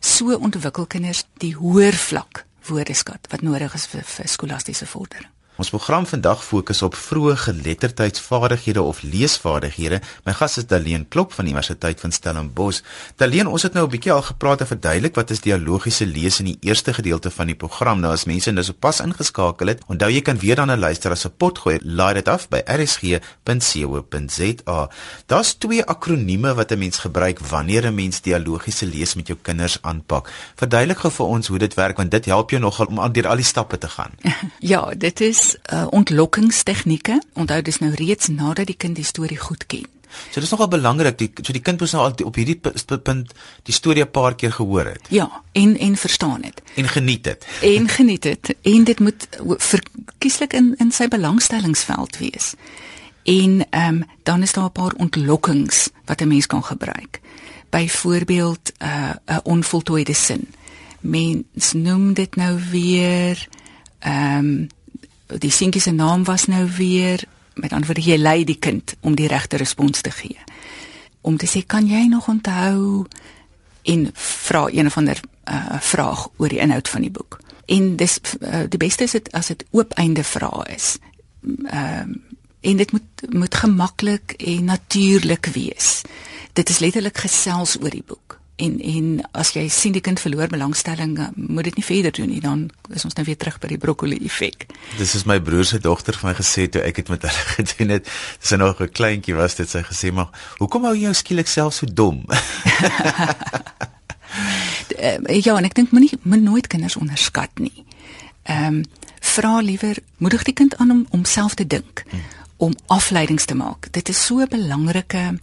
So 0.00 0.36
ontwikkel 0.36 0.86
kinders 0.86 1.24
die 1.40 1.54
hoër 1.56 1.96
vlak 1.96 2.44
woordeskat 2.68 3.30
wat 3.32 3.42
nodig 3.42 3.74
is 3.74 3.86
vir, 3.90 4.04
vir 4.06 4.28
skolastiese 4.28 4.86
vordering. 4.86 5.30
Ons 5.60 5.68
program 5.68 6.06
vandag 6.08 6.40
fokus 6.40 6.80
op 6.82 6.94
vroeë 6.96 7.34
geletterdheidsvaardighede 7.36 8.82
of 8.82 9.02
leesvaardighede. 9.04 9.98
My 10.24 10.32
gas 10.32 10.56
is 10.56 10.64
Daleen 10.66 11.04
Klop 11.12 11.34
van 11.36 11.44
die 11.44 11.52
Universiteit 11.52 12.00
van 12.00 12.12
Stellenbosch. 12.12 12.80
Daleen, 13.20 13.46
ons 13.46 13.62
het 13.62 13.72
nou 13.76 13.84
'n 13.84 13.90
bietjie 13.90 14.12
al 14.12 14.22
gepraat 14.22 14.60
en 14.60 14.66
verduidelik 14.66 15.14
wat 15.14 15.30
is 15.30 15.40
dialogiese 15.40 16.06
lees 16.06 16.38
in 16.38 16.44
die 16.44 16.58
eerste 16.60 16.94
gedeelte 16.94 17.30
van 17.30 17.46
die 17.46 17.54
program. 17.54 18.00
Nou 18.00 18.12
as 18.12 18.24
mense 18.24 18.50
nou 18.50 18.64
sopas 18.64 19.00
ingeskakel 19.00 19.66
het, 19.66 19.82
onthou 19.86 20.10
jy 20.10 20.22
kan 20.22 20.38
weer 20.38 20.56
dan 20.56 20.70
'n 20.70 20.78
luister 20.78 21.10
as 21.10 21.26
'n 21.26 21.32
potgooi. 21.36 21.78
Laai 21.82 22.14
dit 22.14 22.28
af 22.28 22.48
by 22.48 22.62
rsg.co.za. 22.66 23.20
Daar's 25.26 25.54
twee 25.54 25.84
akronieme 25.84 26.54
wat 26.54 26.72
'n 26.72 26.78
mens 26.78 26.98
gebruik 26.98 27.38
wanneer 27.38 27.86
'n 27.86 27.94
mens 27.94 28.20
dialogiese 28.20 28.86
lees 28.86 29.14
met 29.14 29.26
jou 29.26 29.38
kinders 29.42 29.78
aanpak. 29.82 30.30
Verduidelik 30.56 30.98
gou 30.98 31.12
vir 31.12 31.26
ons 31.26 31.46
hoe 31.46 31.58
dit 31.58 31.74
werk 31.74 31.96
want 31.96 32.10
dit 32.10 32.24
help 32.24 32.50
jou 32.50 32.62
nogal 32.62 32.86
om 32.86 32.98
al 32.98 33.12
deur 33.12 33.26
al 33.26 33.36
die 33.36 33.44
stappe 33.44 33.78
te 33.78 33.88
gaan. 33.88 34.10
Ja, 34.58 34.94
dit 34.94 35.20
is 35.20 35.51
uh, 35.72 35.86
ontlokkingstechnieke. 35.90 37.22
Onthou 37.32 37.62
dis 37.62 37.78
nou 37.78 37.94
reeds 37.94 38.28
nadat 38.28 38.66
die 38.66 38.76
kind 38.76 38.96
die 38.96 39.04
storie 39.04 39.38
goed 39.38 39.66
ken. 39.66 39.86
So 40.30 40.40
dis 40.40 40.50
nogal 40.52 40.68
belangrik 40.68 41.18
die 41.18 41.30
so 41.40 41.54
die 41.54 41.62
kind 41.64 41.80
moet 41.80 41.92
nou 41.92 42.04
al 42.04 42.14
op 42.26 42.36
hierdie 42.36 42.58
punt 42.58 43.32
die 43.68 43.74
storie 43.74 44.04
'n 44.04 44.10
paar 44.10 44.34
keer 44.34 44.52
gehoor 44.52 44.84
het. 44.84 45.06
Ja, 45.08 45.42
en 45.52 45.78
en 45.78 45.96
verstaan 45.96 46.40
dit. 46.40 46.62
En 46.76 46.88
geniet 46.88 47.24
dit. 47.24 47.46
En 47.62 47.88
geniet 47.88 48.22
dit 48.22 48.54
en 48.62 48.84
dit 48.84 49.00
moet 49.00 49.28
verkieslik 49.56 50.52
in 50.52 50.74
in 50.78 50.92
sy 50.92 51.08
belangstellingsveld 51.08 52.18
wees. 52.18 52.54
En 53.22 53.66
ehm 53.70 53.94
um, 53.94 54.04
dan 54.22 54.42
is 54.42 54.52
daar 54.52 54.64
'n 54.64 54.72
paar 54.72 54.92
ontlokkings 54.96 55.88
wat 56.04 56.20
'n 56.20 56.28
mens 56.28 56.46
kan 56.46 56.64
gebruik. 56.64 57.20
Byvoorbeeld 57.70 58.72
uh, 58.78 59.10
'n 59.10 59.32
uh, 59.32 59.38
onvoltooide 59.42 60.14
sin. 60.14 60.48
Mens 61.00 61.72
noem 61.72 62.14
dit 62.14 62.36
nou 62.36 62.60
weer 62.70 63.48
ehm 63.98 64.36
um, 64.38 64.66
die 65.38 65.50
seentjie 65.50 65.82
se 65.82 65.90
naam 65.90 66.24
was 66.24 66.46
nou 66.46 66.66
weer 66.76 67.24
met 67.54 67.72
ander 67.72 67.86
woorde 67.86 68.04
jy 68.04 68.16
lei 68.16 68.44
die 68.44 68.58
kind 68.58 68.94
om 69.00 69.14
die 69.14 69.28
regte 69.28 69.56
respons 69.56 70.00
te 70.00 70.10
gee. 70.10 70.38
Om 71.20 71.36
te 71.36 71.46
sê 71.46 71.62
kan 71.66 71.86
jy 71.86 72.06
nog 72.08 72.28
onthou 72.28 73.06
en 73.82 74.10
vra 74.12 74.66
een 74.70 74.86
of 74.86 74.96
ander 74.96 75.20
uh, 75.50 75.78
vraag 75.80 76.28
oor 76.36 76.48
die 76.48 76.60
inhoud 76.62 76.88
van 76.88 77.00
die 77.00 77.10
boek. 77.10 77.38
En 77.66 77.96
dis 77.96 78.18
uh, 78.40 78.64
die 78.68 78.78
beste 78.78 79.04
is 79.04 79.16
dit 79.18 79.32
as 79.32 79.52
dit 79.52 79.64
oop 79.70 79.94
einde 80.00 80.24
vrae 80.24 80.68
is. 80.74 80.96
Ehm 81.42 82.14
uh, 82.18 82.20
en 82.62 82.76
dit 82.76 82.92
moet 82.92 83.22
moet 83.28 83.54
gemaklik 83.54 84.32
en 84.32 84.64
natuurlik 84.64 85.46
wees. 85.46 86.00
Dit 86.52 86.68
is 86.68 86.78
letterlik 86.78 87.18
gesels 87.18 87.74
oor 87.80 87.90
die 87.90 88.04
boek. 88.06 88.38
En 88.62 88.78
en 88.80 89.06
as 89.38 89.52
jy 89.56 89.64
sien 89.72 89.94
die 89.94 90.02
kind 90.04 90.20
verloor 90.20 90.50
belangstelling, 90.52 91.16
eh, 91.18 91.28
moet 91.34 91.64
dit 91.70 91.78
nie 91.80 91.84
verder 91.84 92.12
doen 92.12 92.28
nie, 92.30 92.40
dan 92.40 92.70
is 92.94 93.04
ons 93.04 93.14
nou 93.18 93.24
weer 93.26 93.36
terug 93.36 93.58
by 93.62 93.72
die 93.72 93.78
broccoli 93.78 94.18
effek. 94.24 94.66
Dis 94.98 95.14
is 95.18 95.26
my 95.28 95.40
broer 95.40 95.64
se 95.64 95.80
dogter 95.82 96.18
vir 96.18 96.30
my 96.30 96.34
gesê 96.38 96.68
toe 96.70 96.82
ek 96.82 97.02
dit 97.02 97.08
met 97.08 97.22
hulle 97.22 97.46
gedoen 97.56 97.96
het. 97.96 98.10
Dis 98.40 98.50
nog 98.58 98.80
'n 98.80 98.88
kleintjie 98.88 99.34
was 99.34 99.54
dit 99.54 99.68
sy 99.68 99.82
gesê 99.82 100.12
maar, 100.12 100.30
"Hoekom 100.58 100.84
hou 100.84 100.94
jy 100.94 101.02
jou 101.02 101.14
skielik 101.14 101.48
self 101.48 101.74
so 101.74 101.86
dom?" 101.86 102.24
Eh, 105.02 105.42
ja, 105.42 105.56
en 105.56 105.64
ek 105.64 105.74
dink 105.74 105.90
moenie 105.90 106.18
moet 106.22 106.42
nooit 106.42 106.66
kinders 106.66 106.96
onderskat 106.96 107.50
nie. 107.58 107.84
Ehm 108.42 108.64
um, 108.64 108.84
vra 109.20 109.60
liewer 109.60 109.98
moedig 110.18 110.42
die 110.42 110.54
kind 110.54 110.76
aan 110.76 110.90
om 110.90 111.06
om 111.10 111.24
self 111.24 111.54
te 111.54 111.66
dink. 111.66 112.04
Hmm 112.10 112.20
om 112.62 112.74
afleidings 112.86 113.44
te 113.44 113.54
maak. 113.58 113.88
Dit 113.90 114.08
is 114.08 114.24
so 114.26 114.38
'n 114.38 114.48
belangrike 114.48 115.38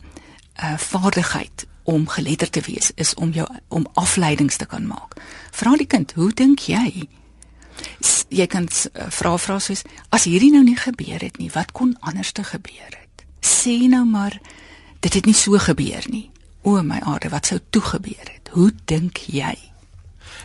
uh 0.63 0.77
vaardigheid 0.77 1.67
om 1.89 2.07
geletterd 2.07 2.51
te 2.51 2.61
wees 2.61 2.91
is 2.95 3.13
om 3.13 3.31
jou 3.33 3.47
om 3.67 3.87
afleidings 3.93 4.59
te 4.61 4.65
kan 4.69 4.85
maak. 4.87 5.17
Vra 5.51 5.75
die 5.75 5.87
kind, 5.87 6.13
"Hoe 6.15 6.31
dink 6.33 6.59
jy?" 6.59 7.07
Jy 8.29 8.45
kan 8.47 8.67
uh, 8.67 9.09
vra 9.09 9.37
vra 9.37 9.59
soos, 9.59 9.81
"As 10.09 10.23
hierdie 10.23 10.51
nou 10.51 10.63
nie 10.63 10.77
gebeur 10.77 11.19
het 11.19 11.37
nie, 11.37 11.49
wat 11.53 11.71
kon 11.71 11.95
anders 11.99 12.31
te 12.31 12.43
gebeur 12.43 12.91
het?" 12.93 13.25
Sê 13.41 13.87
nou 13.89 14.05
maar, 14.05 14.39
"Dit 14.99 15.13
het 15.13 15.25
nie 15.25 15.33
so 15.33 15.57
gebeur 15.57 16.05
nie." 16.09 16.31
O 16.61 16.81
my 16.83 16.99
aarde, 16.99 17.29
wat 17.29 17.45
sou 17.45 17.59
toe 17.69 17.81
gebeur 17.81 18.27
het? 18.33 18.49
Hoe 18.51 18.71
dink 18.85 19.17
jy? 19.17 19.55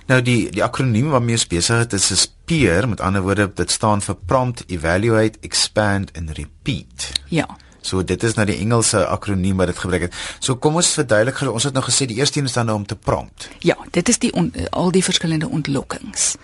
Nou 0.07 0.23
die 0.23 0.51
die 0.51 0.65
akroniem 0.65 1.11
waarmee 1.11 1.35
ons 1.35 1.47
besig 1.47 1.87
is 1.93 2.11
is 2.11 2.27
PEER, 2.45 2.89
met 2.89 3.01
ander 3.01 3.23
woorde 3.23 3.53
dit 3.55 3.71
staan 3.71 4.03
vir 4.05 4.17
Prompt 4.27 4.65
Evaluate 4.67 5.39
Expand 5.41 6.13
and 6.17 6.31
Repeat. 6.31 7.13
Ja. 7.29 7.49
So 7.85 8.05
dit 8.05 8.23
is 8.25 8.35
nou 8.39 8.47
die 8.49 8.57
Engelse 8.65 9.03
akroniem 9.13 9.59
wat 9.61 9.69
dit 9.69 9.79
gebruik 9.79 10.07
het. 10.07 10.15
So 10.41 10.57
kom 10.57 10.79
ons 10.81 10.95
verduidelik 10.97 11.37
gou. 11.37 11.53
Ons 11.53 11.67
het 11.69 11.77
nou 11.77 11.85
gesê 11.85 12.09
die 12.09 12.17
eerste 12.17 12.41
een 12.41 12.49
is 12.49 12.57
dan 12.57 12.71
nou 12.71 12.79
om 12.81 12.87
te 12.89 12.97
prompt. 12.97 13.51
Ja, 13.61 13.77
dit 13.93 14.09
is 14.09 14.19
die 14.19 14.33
on, 14.33 14.49
al 14.71 14.89
die 14.95 15.05
verskillende 15.05 15.49
ontlokkings. 15.49 16.35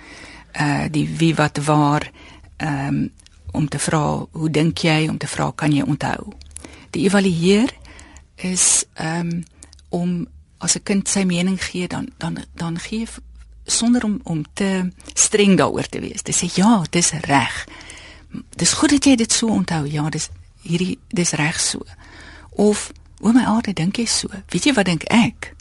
Uh 0.53 0.85
die 0.93 1.07
wie 1.17 1.35
wat 1.39 1.63
waar 1.65 2.11
ehm 2.57 2.87
um, 2.87 3.09
om 3.51 3.69
te 3.69 3.79
vra 3.83 4.27
hoe 4.31 4.51
dink 4.51 4.79
jy 4.79 5.09
om 5.11 5.17
te 5.19 5.27
vra 5.27 5.49
kan 5.55 5.73
jy 5.75 5.83
onthou. 5.83 6.33
Die 6.91 7.07
evalueer 7.09 7.73
is 8.37 8.85
ehm 8.95 9.31
um, 9.31 9.43
om 9.89 10.27
as 10.59 10.77
'n 10.77 10.83
kind 10.83 11.09
sy 11.09 11.25
mening 11.25 11.65
gee 11.65 11.89
dan 11.89 12.09
dan 12.19 12.45
dan 12.55 12.79
gee 12.79 13.07
sonder 13.65 14.05
om 14.05 14.21
om 14.23 14.45
te 14.53 14.91
streng 15.15 15.57
daaroor 15.57 15.89
te 15.89 16.01
wees. 16.01 16.23
Te 16.23 16.33
sê 16.33 16.53
ja, 16.55 16.85
dis 16.91 17.11
reg. 17.11 17.67
Dis 18.57 18.73
goed 18.73 18.91
dat 18.91 19.05
jy 19.05 19.17
dit 19.17 19.33
so 19.33 19.47
onthou. 19.47 19.87
Ja, 19.87 20.09
dis 20.09 20.29
hierdie 20.63 20.99
dis 21.09 21.33
reg 21.33 21.61
so. 21.61 21.85
Of 22.51 22.93
o 23.21 23.33
my 23.33 23.45
aarde, 23.45 23.73
dink 23.73 23.97
jy 23.97 24.07
so? 24.07 24.29
Weet 24.51 24.65
jy 24.65 24.75
wat 24.75 24.87
dink 24.87 25.05
ek? 25.05 25.55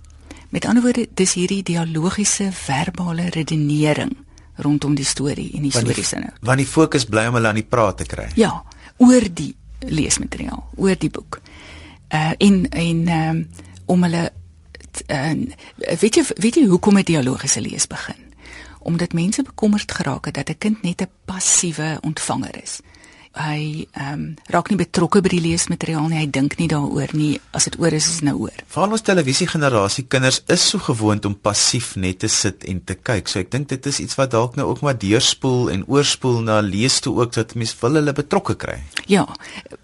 Met 0.50 0.66
ander 0.66 0.84
woorde, 0.84 1.08
dis 1.14 1.34
hierdie 1.34 1.64
dialogiese 1.64 2.52
verbale 2.52 3.30
redenering 3.30 4.16
rondom 4.60 4.96
die 4.96 5.06
storie 5.06 5.52
en 5.56 5.68
die 5.68 5.72
storie 5.72 6.04
se 6.04 6.20
nou. 6.20 6.32
Want 6.42 6.60
die 6.60 6.68
fokus 6.68 7.06
bly 7.08 7.28
om 7.30 7.38
hulle 7.38 7.52
aan 7.52 7.60
die 7.62 7.68
praat 7.68 8.02
te 8.02 8.08
kry. 8.10 8.28
Ja, 8.40 8.52
oor 9.00 9.28
die 9.34 9.54
leesmateriaal, 9.88 10.66
oor 10.76 10.98
die 11.00 11.12
boek. 11.14 11.40
Uh 12.10 12.34
en 12.38 12.64
en 12.70 13.08
um, 13.16 13.44
om 13.86 14.04
hulle 14.04 14.26
en 15.06 15.46
weet 16.02 16.20
jy 16.20 16.26
weet 16.36 16.60
jy 16.60 16.66
hoekom 16.68 16.98
'n 16.98 17.08
dialogiese 17.08 17.62
lees 17.62 17.88
begin? 17.88 18.28
Omdat 18.80 19.14
mense 19.14 19.44
bekommerd 19.44 19.92
geraak 19.92 20.26
het 20.26 20.36
dat 20.36 20.50
'n 20.50 20.58
kind 20.58 20.82
net 20.82 21.02
'n 21.02 21.12
passiewe 21.26 21.98
ontvanger 22.02 22.64
is. 22.64 22.80
Hy 23.38 23.86
ehm 23.94 24.14
um, 24.14 24.22
raak 24.50 24.72
nie 24.72 24.78
betrokke 24.80 25.22
by 25.22 25.30
die 25.30 25.42
leesmateriaal 25.44 26.08
nie, 26.10 26.18
hy 26.18 26.30
dink 26.34 26.56
nie 26.58 26.68
daaroor 26.72 27.12
nie. 27.14 27.40
As 27.54 27.68
dit 27.70 27.78
oor 27.80 27.94
is, 27.94 28.08
is 28.10 28.20
dit 28.20 28.26
nou 28.26 28.36
oor. 28.48 28.64
Veral 28.74 28.96
ons 28.98 29.06
televisiegenerasie 29.06 30.08
kinders 30.10 30.42
is 30.50 30.66
so 30.72 30.82
gewoond 30.82 31.28
om 31.30 31.36
passief 31.38 31.92
net 31.96 32.20
te 32.24 32.28
sit 32.28 32.66
en 32.66 32.82
te 32.82 32.98
kyk. 32.98 33.30
So 33.30 33.40
ek 33.44 33.52
dink 33.54 33.70
dit 33.70 33.86
is 33.92 34.00
iets 34.02 34.18
wat 34.18 34.34
dalk 34.34 34.58
nou 34.58 34.66
ook 34.72 34.82
maar 34.82 34.98
deurspoel 34.98 35.70
en 35.76 35.86
oorspoel 35.86 36.42
na 36.48 36.60
lees 36.66 36.98
toe 37.06 37.14
ook 37.22 37.36
dat 37.38 37.54
mense 37.56 37.78
wil 37.82 38.02
hulle 38.02 38.16
betrokke 38.18 38.58
kry. 38.58 38.80
Ja. 39.06 39.28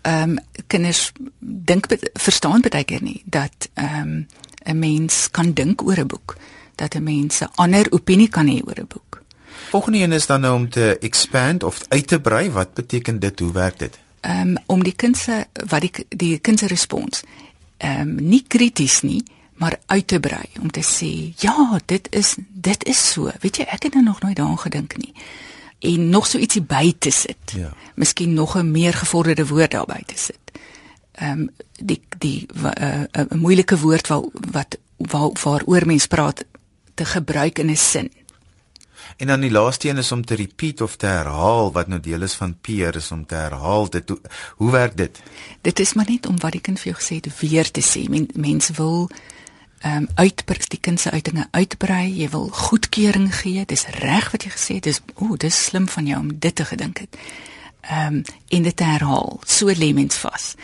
Ehm 0.01 0.35
um, 0.35 0.39
kinders 0.67 1.11
dink 1.39 1.85
verstaan 2.17 2.65
baie 2.65 2.83
keer 2.83 3.03
nie 3.05 3.21
dat 3.29 3.69
ehm 3.75 4.01
um, 4.01 4.25
'n 4.65 4.79
mens 4.79 5.29
kan 5.31 5.53
dink 5.53 5.85
oor 5.85 5.99
'n 6.01 6.07
boek, 6.07 6.37
dat 6.75 6.95
'n 6.95 7.03
mens 7.03 7.41
'n 7.41 7.51
ander 7.55 7.85
opinie 7.91 8.29
kan 8.29 8.47
hê 8.47 8.61
oor 8.65 8.79
'n 8.81 8.87
boek. 8.87 9.21
Volgende 9.69 9.97
een 9.97 10.11
is 10.11 10.25
dan 10.25 10.41
nou 10.41 10.55
om 10.55 10.69
te 10.69 10.97
expand 10.99 11.63
of 11.63 11.81
uit 11.87 12.07
te 12.07 12.19
brei. 12.21 12.51
Wat 12.51 12.73
beteken 12.73 13.19
dit? 13.19 13.39
Hoe 13.39 13.51
werk 13.51 13.79
dit? 13.79 13.99
Ehm 14.19 14.47
um, 14.47 14.57
om 14.65 14.83
die 14.83 14.95
kind 14.95 15.17
se 15.17 15.45
wat 15.67 15.81
die 15.81 15.91
die 16.09 16.39
kind 16.39 16.59
se 16.59 16.67
respons 16.67 17.23
ehm 17.77 18.01
um, 18.01 18.15
nie 18.15 18.43
krities 18.47 19.01
nie, 19.01 19.23
maar 19.53 19.79
uit 19.85 20.07
te 20.07 20.19
brei 20.19 20.45
om 20.61 20.71
te 20.71 20.83
sê, 20.83 21.33
"Ja, 21.41 21.79
dit 21.85 22.07
is 22.09 22.35
dit 22.47 22.83
is 22.83 23.11
so." 23.11 23.31
Weet 23.39 23.57
jy, 23.57 23.63
ek 23.63 23.83
het 23.83 23.93
nou 23.93 24.05
nog 24.05 24.21
nooit 24.21 24.35
daaraan 24.35 24.59
gedink 24.59 24.97
nie. 24.97 25.13
En 25.79 26.09
nog 26.09 26.27
so 26.27 26.37
ietsie 26.37 26.61
by 26.61 26.93
te 26.99 27.09
sit. 27.09 27.51
Ja. 27.55 27.73
Miskien 27.95 28.33
nog 28.33 28.57
'n 28.57 28.71
meer 28.71 28.93
gevorderde 28.93 29.47
woord 29.47 29.71
daarby 29.71 30.03
te 30.05 30.17
sit 30.17 30.45
ehm 31.15 31.39
um, 31.39 31.49
die 31.71 32.01
die 32.17 32.47
'n 32.53 32.83
uh, 32.83 33.03
uh, 33.11 33.31
moeilike 33.35 33.77
woord 33.79 34.07
wat 34.07 34.29
wat 34.51 34.77
waar, 34.97 35.31
waaroor 35.43 35.85
mens 35.85 36.07
praat 36.07 36.43
te 36.93 37.05
gebruik 37.05 37.59
in 37.59 37.71
'n 37.71 37.75
sin. 37.75 38.11
En 39.17 39.27
dan 39.27 39.39
die 39.39 39.51
laaste 39.51 39.89
een 39.89 39.97
is 39.97 40.11
om 40.11 40.25
te 40.25 40.35
repeat 40.35 40.81
of 40.81 40.95
te 40.95 41.05
herhaal 41.05 41.71
wat 41.71 41.87
nou 41.87 41.99
deel 41.99 42.21
is 42.21 42.33
van 42.33 42.57
peer 42.61 42.95
is 42.95 43.11
om 43.11 43.25
te 43.25 43.35
herhaal 43.35 43.89
dit 43.89 44.09
hoe, 44.09 44.19
hoe 44.55 44.71
werk 44.71 44.97
dit? 44.97 45.21
Dit 45.61 45.79
is 45.79 45.93
maar 45.93 46.09
net 46.09 46.27
om 46.27 46.39
wat 46.39 46.51
die 46.51 46.61
kind 46.61 46.79
vir 46.79 46.91
jou 46.91 47.01
gesê 47.01 47.15
het 47.15 47.39
weer 47.39 47.71
te 47.71 47.81
sê. 47.81 48.09
Men, 48.09 48.29
mense 48.33 48.73
wil 48.73 49.09
ehm 49.79 49.97
um, 49.97 50.07
uitbrei 50.15 50.65
die 50.67 50.79
kind 50.79 50.99
se 50.99 51.11
uitinge 51.11 51.47
uitbrei. 51.51 52.07
Jy 52.17 52.29
wil 52.29 52.47
goedkeuring 52.49 53.35
gee. 53.35 53.65
Dis 53.65 53.85
reg 53.87 54.31
wat 54.31 54.43
jy 54.43 54.49
gesê 54.49 54.77
het. 54.79 54.83
Dis 54.83 55.01
o, 55.15 55.35
dis 55.37 55.63
slim 55.65 55.87
van 55.87 56.05
jou 56.05 56.19
om 56.19 56.31
dit 56.39 56.55
te 56.55 56.65
gedink 56.65 56.97
het. 56.97 57.17
Ehm 57.81 58.15
um, 58.15 58.23
en 58.49 58.63
dit 58.63 58.75
te 58.75 58.83
herhaal. 58.83 59.39
So 59.45 59.71
lê 59.71 59.93
mens 59.93 60.17
vas. 60.17 60.55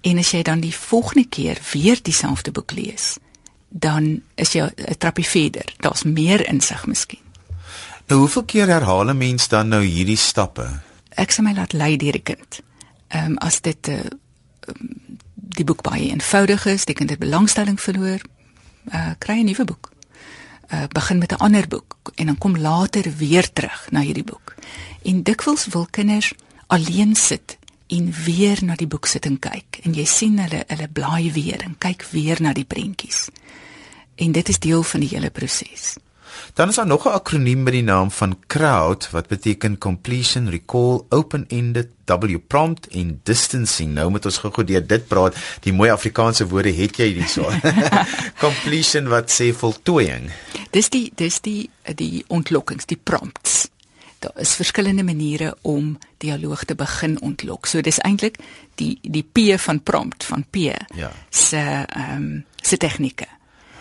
En 0.00 0.18
as 0.18 0.30
jy 0.30 0.42
dan 0.42 0.60
die 0.60 0.74
volgende 0.74 1.26
keer 1.28 1.58
weer 1.72 1.98
dieselfde 2.02 2.50
boek 2.50 2.72
lees, 2.72 3.16
dan 3.68 4.22
is 4.34 4.52
jy 4.52 4.70
'n 4.76 4.98
trappie 4.98 5.26
verder. 5.26 5.74
Daar's 5.80 6.02
meer 6.02 6.46
insig 6.48 6.86
miskien. 6.86 7.27
Nou 8.08 8.20
hoeveel 8.20 8.44
keer 8.44 8.66
herhaal 8.72 9.10
'n 9.10 9.16
mens 9.16 9.48
dan 9.48 9.68
nou 9.68 9.82
hierdie 9.84 10.16
stappe? 10.16 10.80
Ek 11.08 11.32
sê 11.32 11.42
my 11.42 11.52
laat 11.52 11.72
lei 11.72 11.96
deur 11.96 12.12
die 12.12 12.22
kind. 12.22 12.60
Ehm 13.08 13.24
um, 13.24 13.36
as 13.36 13.60
dit 13.60 13.88
'n 13.88 13.90
uh, 13.90 13.98
eh, 13.98 14.74
die 15.34 15.64
boek 15.64 15.82
baie 15.82 16.08
eenvoudig 16.08 16.66
is, 16.66 16.84
die 16.84 16.94
kind 16.94 17.10
het 17.10 17.18
belangstelling 17.18 17.80
verloor, 17.80 18.20
uh, 18.92 19.10
kry 19.18 19.40
'n 19.40 19.44
nuwe 19.44 19.64
boek. 19.64 19.92
Uh, 20.72 20.84
begin 20.88 21.18
met 21.18 21.32
'n 21.32 21.36
ander 21.36 21.68
boek 21.68 21.96
en 22.14 22.26
dan 22.26 22.38
kom 22.38 22.56
later 22.56 23.16
weer 23.16 23.52
terug 23.52 23.90
na 23.90 24.00
hierdie 24.00 24.24
boek. 24.24 24.54
En 25.02 25.22
dikwels 25.22 25.66
wil 25.66 25.86
kinders 25.90 26.32
alleen 26.66 27.14
sit 27.14 27.58
en 27.86 28.12
weer 28.24 28.64
na 28.64 28.74
die 28.74 28.86
boek 28.86 29.06
sit 29.06 29.26
en 29.26 29.38
kyk 29.38 29.78
en 29.82 29.94
jy 29.94 30.04
sien 30.04 30.38
hulle 30.38 30.64
hulle 30.66 30.88
blaai 30.88 31.32
weer 31.32 31.62
en 31.62 31.78
kyk 31.78 32.02
weer 32.10 32.42
na 32.42 32.52
die 32.52 32.64
prentjies. 32.64 33.28
En 34.14 34.32
dit 34.32 34.48
is 34.48 34.58
deel 34.58 34.82
van 34.82 35.00
die 35.00 35.08
hele 35.08 35.30
proses. 35.30 35.96
Dan 36.54 36.68
is 36.68 36.74
daar 36.74 36.86
nog 36.86 37.06
'n 37.06 37.08
akroniem 37.08 37.62
met 37.62 37.72
die 37.72 37.82
naam 37.82 38.10
van 38.10 38.38
CROWD 38.46 39.10
wat 39.10 39.26
beteken 39.28 39.78
completion, 39.78 40.50
recall, 40.50 41.00
open-ended, 41.08 41.88
W 42.04 42.36
prompt 42.46 42.88
en 42.88 43.20
distancing. 43.22 43.92
Nou 43.92 44.10
moet 44.10 44.24
ons 44.24 44.38
gou-gou 44.38 44.66
deur 44.66 44.86
dit 44.86 45.08
praat. 45.08 45.36
Die 45.60 45.72
mooi 45.72 45.90
Afrikaanse 45.90 46.48
woorde 46.48 46.72
het 46.72 46.96
jy 46.96 47.12
hierso. 47.12 47.50
completion 48.46 49.08
wat 49.08 49.30
sê 49.30 49.52
voltooiing. 49.52 50.30
Dis 50.70 50.88
die 50.88 51.12
dis 51.14 51.40
die 51.40 51.70
die 51.94 52.24
ontlokkings, 52.28 52.86
die 52.86 53.00
prompts 53.02 53.68
daar 54.18 54.32
is 54.34 54.54
verskillende 54.54 55.02
maniere 55.02 55.56
om 55.60 55.98
dialoog 56.16 56.64
te 56.64 56.74
begin 56.74 57.20
ontlok. 57.20 57.66
So 57.66 57.80
dis 57.80 57.98
eintlik 57.98 58.38
die 58.74 58.98
die 59.02 59.22
P 59.22 59.60
van 59.60 59.82
prompt 59.82 60.24
van 60.24 60.44
P. 60.50 60.56
Ja. 60.94 61.12
se 61.30 61.84
ehm 61.86 62.14
um, 62.14 62.44
se 62.62 62.76
tegnieke. 62.76 63.26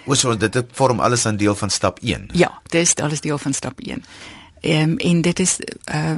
Ons 0.07 0.19
so 0.23 0.37
dit 0.37 0.65
vorm 0.71 0.99
alles 0.99 1.25
'n 1.27 1.35
deel 1.37 1.55
van 1.55 1.69
stap 1.69 1.99
1. 2.01 2.29
Ja, 2.33 2.51
dis 2.69 2.95
alles 2.95 3.21
deel 3.21 3.37
van 3.37 3.53
stap 3.53 3.79
1. 3.79 4.03
Ehm 4.61 4.89
um, 4.91 4.97
en 4.97 5.21
dit 5.21 5.39
is 5.39 5.59
uh 5.93 6.17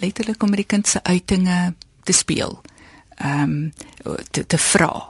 letterlik 0.00 0.42
om 0.42 0.50
die 0.56 0.64
kind 0.64 0.86
se 0.88 1.02
uitinge 1.02 1.74
te 2.04 2.12
speel. 2.12 2.60
Ehm 3.16 3.42
um, 3.42 3.72
te 4.30 4.46
te 4.46 4.58
vra. 4.58 5.04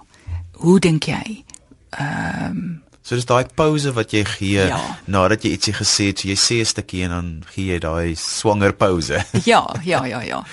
Hoe 0.53 0.81
dink 0.81 1.05
jy? 1.05 1.45
Ehm 1.91 2.45
um, 2.51 2.83
So 3.07 3.15
dis 3.15 3.25
daai 3.25 3.45
pause 3.55 3.93
wat 3.93 4.11
jy 4.11 4.25
gee 4.25 4.67
Ja. 4.67 4.99
nadat 5.07 5.43
jy 5.43 5.51
ietsie 5.51 5.73
gesê 5.75 6.07
het, 6.11 6.19
so 6.19 6.29
jy 6.29 6.35
sê 6.35 6.61
'n 6.61 6.65
stukkie 6.65 7.03
en 7.05 7.11
dan 7.11 7.43
gee 7.55 7.65
jy 7.73 7.79
daai 7.79 8.15
swanger 8.17 8.73
pause. 8.73 9.25
ja, 9.53 9.75
ja, 9.85 10.05
ja, 10.05 10.21
ja. 10.21 10.45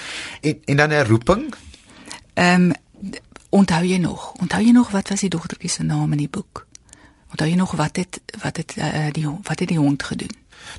en 0.42 0.60
en 0.66 0.78
dan 0.78 0.90
'n 0.90 1.06
roeping. 1.06 1.54
Ehm 2.34 2.62
um, 2.72 2.74
onthou 3.50 3.84
jy 3.86 3.98
nog? 3.98 4.32
Onthou 4.42 4.62
jy 4.64 4.72
nog 4.72 4.92
wat 4.92 5.10
was 5.10 5.20
die 5.20 5.30
dogtertjie 5.30 5.70
se 5.70 5.84
naam 5.84 6.12
in 6.12 6.18
die 6.18 6.30
boek? 6.30 6.66
Onthou 7.34 7.50
jy 7.50 7.58
nog 7.58 7.72
wat 7.80 7.98
het 7.98 8.20
wat 8.44 8.58
het 8.62 8.76
uh, 8.78 9.10
die 9.12 9.26
wat 9.26 9.60
het 9.60 9.70
die 9.72 9.80
hond 9.82 10.04
gedoen? 10.04 10.36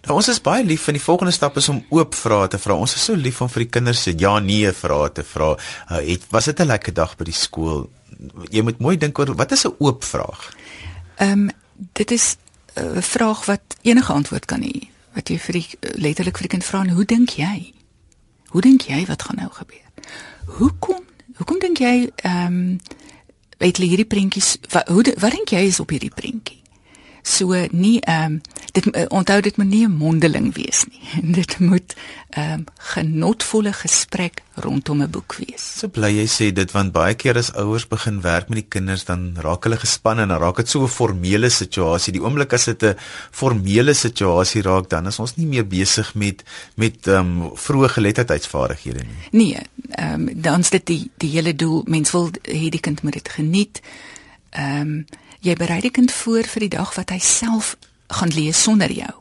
Nou 0.07 0.17
ons 0.21 0.29
is 0.31 0.41
baie 0.41 0.65
lief 0.65 0.87
en 0.87 0.95
die 0.95 1.03
volgende 1.03 1.33
stap 1.35 1.57
is 1.59 1.69
om 1.69 1.81
oop 1.91 2.15
vrae 2.15 2.47
te 2.49 2.61
vra. 2.63 2.77
Ons 2.79 2.95
is 2.95 3.05
so 3.11 3.19
lief 3.19 3.41
om 3.43 3.51
vir 3.51 3.65
die 3.65 3.73
kinders 3.77 4.05
se 4.07 4.15
ja 4.19 4.37
nee 4.39 4.71
vrae 4.73 5.11
te 5.13 5.25
vra. 5.27 5.51
Uh, 5.91 5.99
het 5.99 6.31
was 6.31 6.47
dit 6.51 6.61
'n 6.61 6.71
lekker 6.71 6.95
dag 6.95 7.17
by 7.17 7.25
die 7.25 7.35
skool? 7.35 7.91
Jy 8.51 8.63
moet 8.63 8.79
mooi 8.79 8.97
dink 8.97 9.19
oor 9.19 9.35
wat 9.35 9.53
is 9.53 9.67
'n 9.67 9.75
oop 9.79 10.05
vraag? 10.05 10.55
Ehm 11.17 11.31
um, 11.31 11.51
dit 11.93 12.11
is 12.11 12.37
'n 12.75 12.97
uh, 12.97 13.03
vraag 13.03 13.45
wat 13.45 13.77
enige 13.83 14.13
antwoord 14.13 14.45
kan 14.45 14.63
hê. 14.63 14.89
Wat 15.15 15.29
jy 15.29 15.39
vir 15.39 15.53
die 15.53 15.69
letterlik 15.81 16.39
vir 16.39 16.49
die 16.49 16.57
kind 16.59 16.65
vra, 16.65 16.87
hoe 16.87 17.05
dink 17.05 17.31
jy? 17.31 17.75
Hoe 18.49 18.61
dink 18.61 18.83
jy 18.83 19.07
wat 19.07 19.23
gaan 19.23 19.37
nou 19.37 19.51
gebeur? 19.51 19.91
Hoekom? 20.47 21.03
Hoekom 21.37 21.59
dink 21.59 21.79
jy 21.79 22.11
ehm 22.17 22.47
um, 22.47 22.81
weet 23.63 23.79
jy 23.79 23.91
hierdie 23.93 24.09
prentjies 24.09 24.57
wat 24.73 24.89
hoe 24.89 25.05
wat 25.21 25.33
dink 25.37 25.55
jy 25.55 25.65
is 25.69 25.81
op 25.81 25.95
hierdie 25.95 26.13
prentjie? 26.15 26.64
So 27.25 27.57
nie 27.73 28.01
ehm 28.05 28.37
um, 28.37 28.41
dit 28.77 28.87
uh, 28.87 29.05
onthou 29.09 29.41
dit 29.41 29.57
moet 29.57 29.69
nie 29.69 29.87
'n 29.87 29.97
mondeling 29.97 30.55
wees 30.55 30.85
nie. 30.85 31.33
dit 31.41 31.59
moet 31.59 31.95
ehm 32.31 32.53
um, 32.53 32.65
genotvolle 32.77 33.73
gesprek 33.73 34.43
rondom 34.55 35.03
'n 35.03 35.11
boek 35.11 35.37
wees. 35.39 35.65
So 35.79 35.89
bly 35.89 36.11
jy 36.13 36.27
sê 36.29 36.53
dit 36.53 36.71
want 36.73 36.93
baie 36.93 37.15
keer 37.15 37.37
as 37.37 37.53
ouers 37.55 37.89
begin 37.89 38.21
werk 38.21 38.49
met 38.49 38.59
die 38.59 38.69
kinders 38.69 39.05
dan 39.05 39.37
raak 39.41 39.65
hulle 39.65 39.77
gespanne 39.77 40.23
en 40.23 40.29
dan 40.29 40.41
raak 40.41 40.57
dit 40.57 40.69
so 40.69 40.83
'n 40.83 40.89
formele 40.89 41.49
situasie. 41.49 42.13
Die 42.13 42.23
oomblik 42.23 42.53
as 42.53 42.65
dit 42.65 42.83
'n 42.83 42.95
formele 43.31 43.95
situasie 43.95 44.63
raak, 44.63 44.91
dan 44.91 45.07
is 45.07 45.19
ons 45.19 45.37
nie 45.37 45.47
meer 45.47 45.67
besig 45.67 46.15
met 46.15 46.45
met 46.77 47.07
ehm 47.07 47.43
um, 47.43 47.51
vroeë 47.57 47.89
geletterdheidsvaardighede 47.89 49.05
nie. 49.05 49.29
Nee, 49.31 49.61
ehm 49.89 50.29
um, 50.29 50.43
dan's 50.43 50.71
dit 50.71 50.87
die 50.87 51.11
die 51.17 51.31
hele 51.31 51.57
doel. 51.57 51.83
Mens 51.87 52.11
wil 52.11 52.31
hê 52.43 52.69
die 52.69 52.81
kind 52.81 53.03
moet 53.03 53.13
dit 53.13 53.29
geniet. 53.29 53.81
Ehm 54.51 54.81
um, 54.81 55.05
jy 55.45 55.55
berei 55.61 55.81
die 55.85 55.93
kind 55.93 56.13
voor 56.13 56.49
vir 56.49 56.67
die 56.67 56.73
dag 56.77 56.95
wat 56.97 57.13
hy 57.13 57.21
self 57.21 57.75
gaan 58.15 58.33
lees 58.33 58.63
sonder 58.63 58.93
jou. 58.93 59.13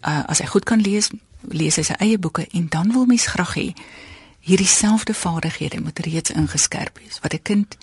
Uh, 0.00 0.24
as 0.30 0.40
hy 0.40 0.46
goed 0.48 0.64
kan 0.68 0.80
lees, 0.80 1.10
lees 1.52 1.76
hy 1.76 1.84
sy 1.86 1.96
eie 2.00 2.18
boeke 2.18 2.46
en 2.56 2.68
dan 2.72 2.92
wil 2.94 3.08
mens 3.08 3.28
graag 3.28 3.54
hê 3.58 3.68
hierdie 4.48 4.70
selfde 4.70 5.14
vaardighede 5.14 5.80
moet 5.84 5.98
reeds 6.06 6.32
ingeskerp 6.32 6.98
wees. 7.02 7.20
Wat 7.20 7.34
'n 7.34 7.42
kind 7.42 7.76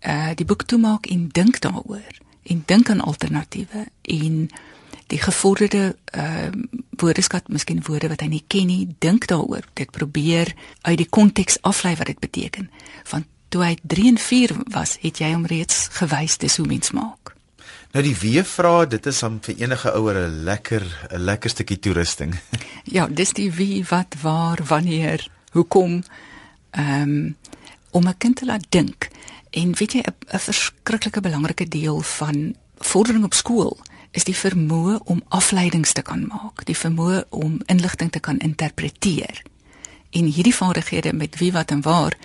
uh 0.00 0.32
die 0.34 0.44
boek 0.44 0.62
toemaak 0.62 1.06
en 1.06 1.28
dink 1.28 1.60
daaroor 1.60 2.12
en 2.42 2.62
dink 2.66 2.90
aan 2.90 3.00
alternatiewe 3.00 3.86
en 4.02 4.50
die 5.06 5.20
gevorderde 5.20 5.96
uh 6.14 6.50
woordeskat, 7.00 7.48
miskien 7.48 7.82
woorde 7.86 8.08
wat 8.08 8.20
hy 8.20 8.26
nie 8.26 8.44
ken 8.46 8.66
nie, 8.66 8.88
dink 8.98 9.26
daaroor. 9.26 9.64
Dit 9.72 9.90
probeer 9.90 10.54
uit 10.82 10.96
die 10.96 11.08
konteks 11.08 11.62
aflei 11.62 11.96
wat 11.96 12.06
dit 12.06 12.18
beteken. 12.18 12.70
Want 13.10 13.26
toe 13.50 13.64
hy 13.64 13.74
3 13.82 14.08
en 14.14 14.18
4 14.18 14.54
was, 14.74 14.96
het 15.02 15.20
jy 15.20 15.32
hom 15.34 15.46
reeds 15.50 15.88
gewys 15.98 16.38
dis 16.38 16.56
hoe 16.56 16.66
mens 16.70 16.94
maak. 16.96 17.34
Nou 17.90 18.04
die 18.06 18.14
wie-vrae, 18.14 18.86
dit 18.86 19.06
is 19.10 19.22
om 19.26 19.40
vir 19.42 19.56
enige 19.58 19.90
ouer 19.98 20.16
'n 20.28 20.44
lekker 20.46 20.84
'n 21.10 21.24
lekker 21.24 21.50
stukkie 21.50 21.78
toerusting. 21.78 22.34
Ja, 22.96 23.06
dis 23.06 23.32
die 23.32 23.52
wie, 23.52 23.84
wat, 23.90 24.14
waar, 24.22 24.58
wanneer, 24.64 25.28
hoekom 25.52 26.02
ehm 26.70 27.02
um, 27.02 27.36
om 27.90 28.06
'n 28.06 28.18
kind 28.18 28.36
te 28.36 28.44
laat 28.44 28.66
dink. 28.68 29.08
En 29.50 29.74
weet 29.74 29.92
jy 29.92 30.02
'n 30.02 30.38
verskriklike 30.38 31.20
belangrike 31.20 31.68
deel 31.68 32.00
van 32.00 32.54
vordering 32.78 33.24
op 33.24 33.34
skool 33.34 33.78
is 34.10 34.24
die 34.24 34.36
vermoë 34.36 34.98
om 35.04 35.22
afleidings 35.28 35.92
te 35.92 36.02
kan 36.02 36.26
maak, 36.26 36.64
die 36.64 36.76
vermoë 36.76 37.24
om 37.28 37.60
inligting 37.66 38.10
te 38.10 38.20
kan 38.20 38.38
interpreteer. 38.38 39.42
En 40.10 40.24
hierdie 40.24 40.54
vaardighede 40.54 41.12
met 41.12 41.38
wie, 41.38 41.52
wat 41.52 41.70
en 41.70 41.82
waar 41.82 42.16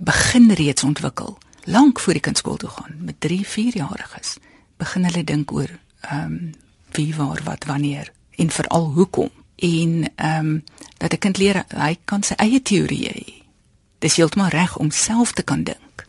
begin 0.00 0.52
reeds 0.52 0.84
ontwikkel 0.84 1.38
lank 1.64 2.00
voor 2.00 2.12
die 2.12 2.22
kind 2.22 2.36
skool 2.36 2.56
toe 2.56 2.68
gaan 2.68 2.96
met 2.98 3.20
3, 3.20 3.46
4 3.46 3.76
jariges. 3.76 4.36
Begin 4.76 5.04
hulle 5.04 5.24
dink 5.24 5.52
oor 5.52 5.70
ehm 6.00 6.24
um, 6.24 6.54
wie, 6.90 7.14
waar, 7.14 7.40
wat, 7.44 7.64
wanneer 7.64 8.12
en 8.36 8.50
veral 8.50 8.90
hoekom 8.96 9.30
en 9.56 10.10
ehm 10.14 10.46
um, 10.46 10.64
dat 10.96 11.12
'n 11.12 11.18
kind 11.18 11.36
leer 11.36 11.64
hy 11.68 11.98
kan 12.04 12.22
sy 12.22 12.34
eie 12.34 12.62
teorieë 12.62 13.12
hê. 13.12 13.42
Dis 13.98 14.16
heeltemal 14.16 14.48
reg 14.48 14.76
om 14.76 14.90
self 14.90 15.32
te 15.32 15.42
kan 15.42 15.62
dink. 15.62 16.06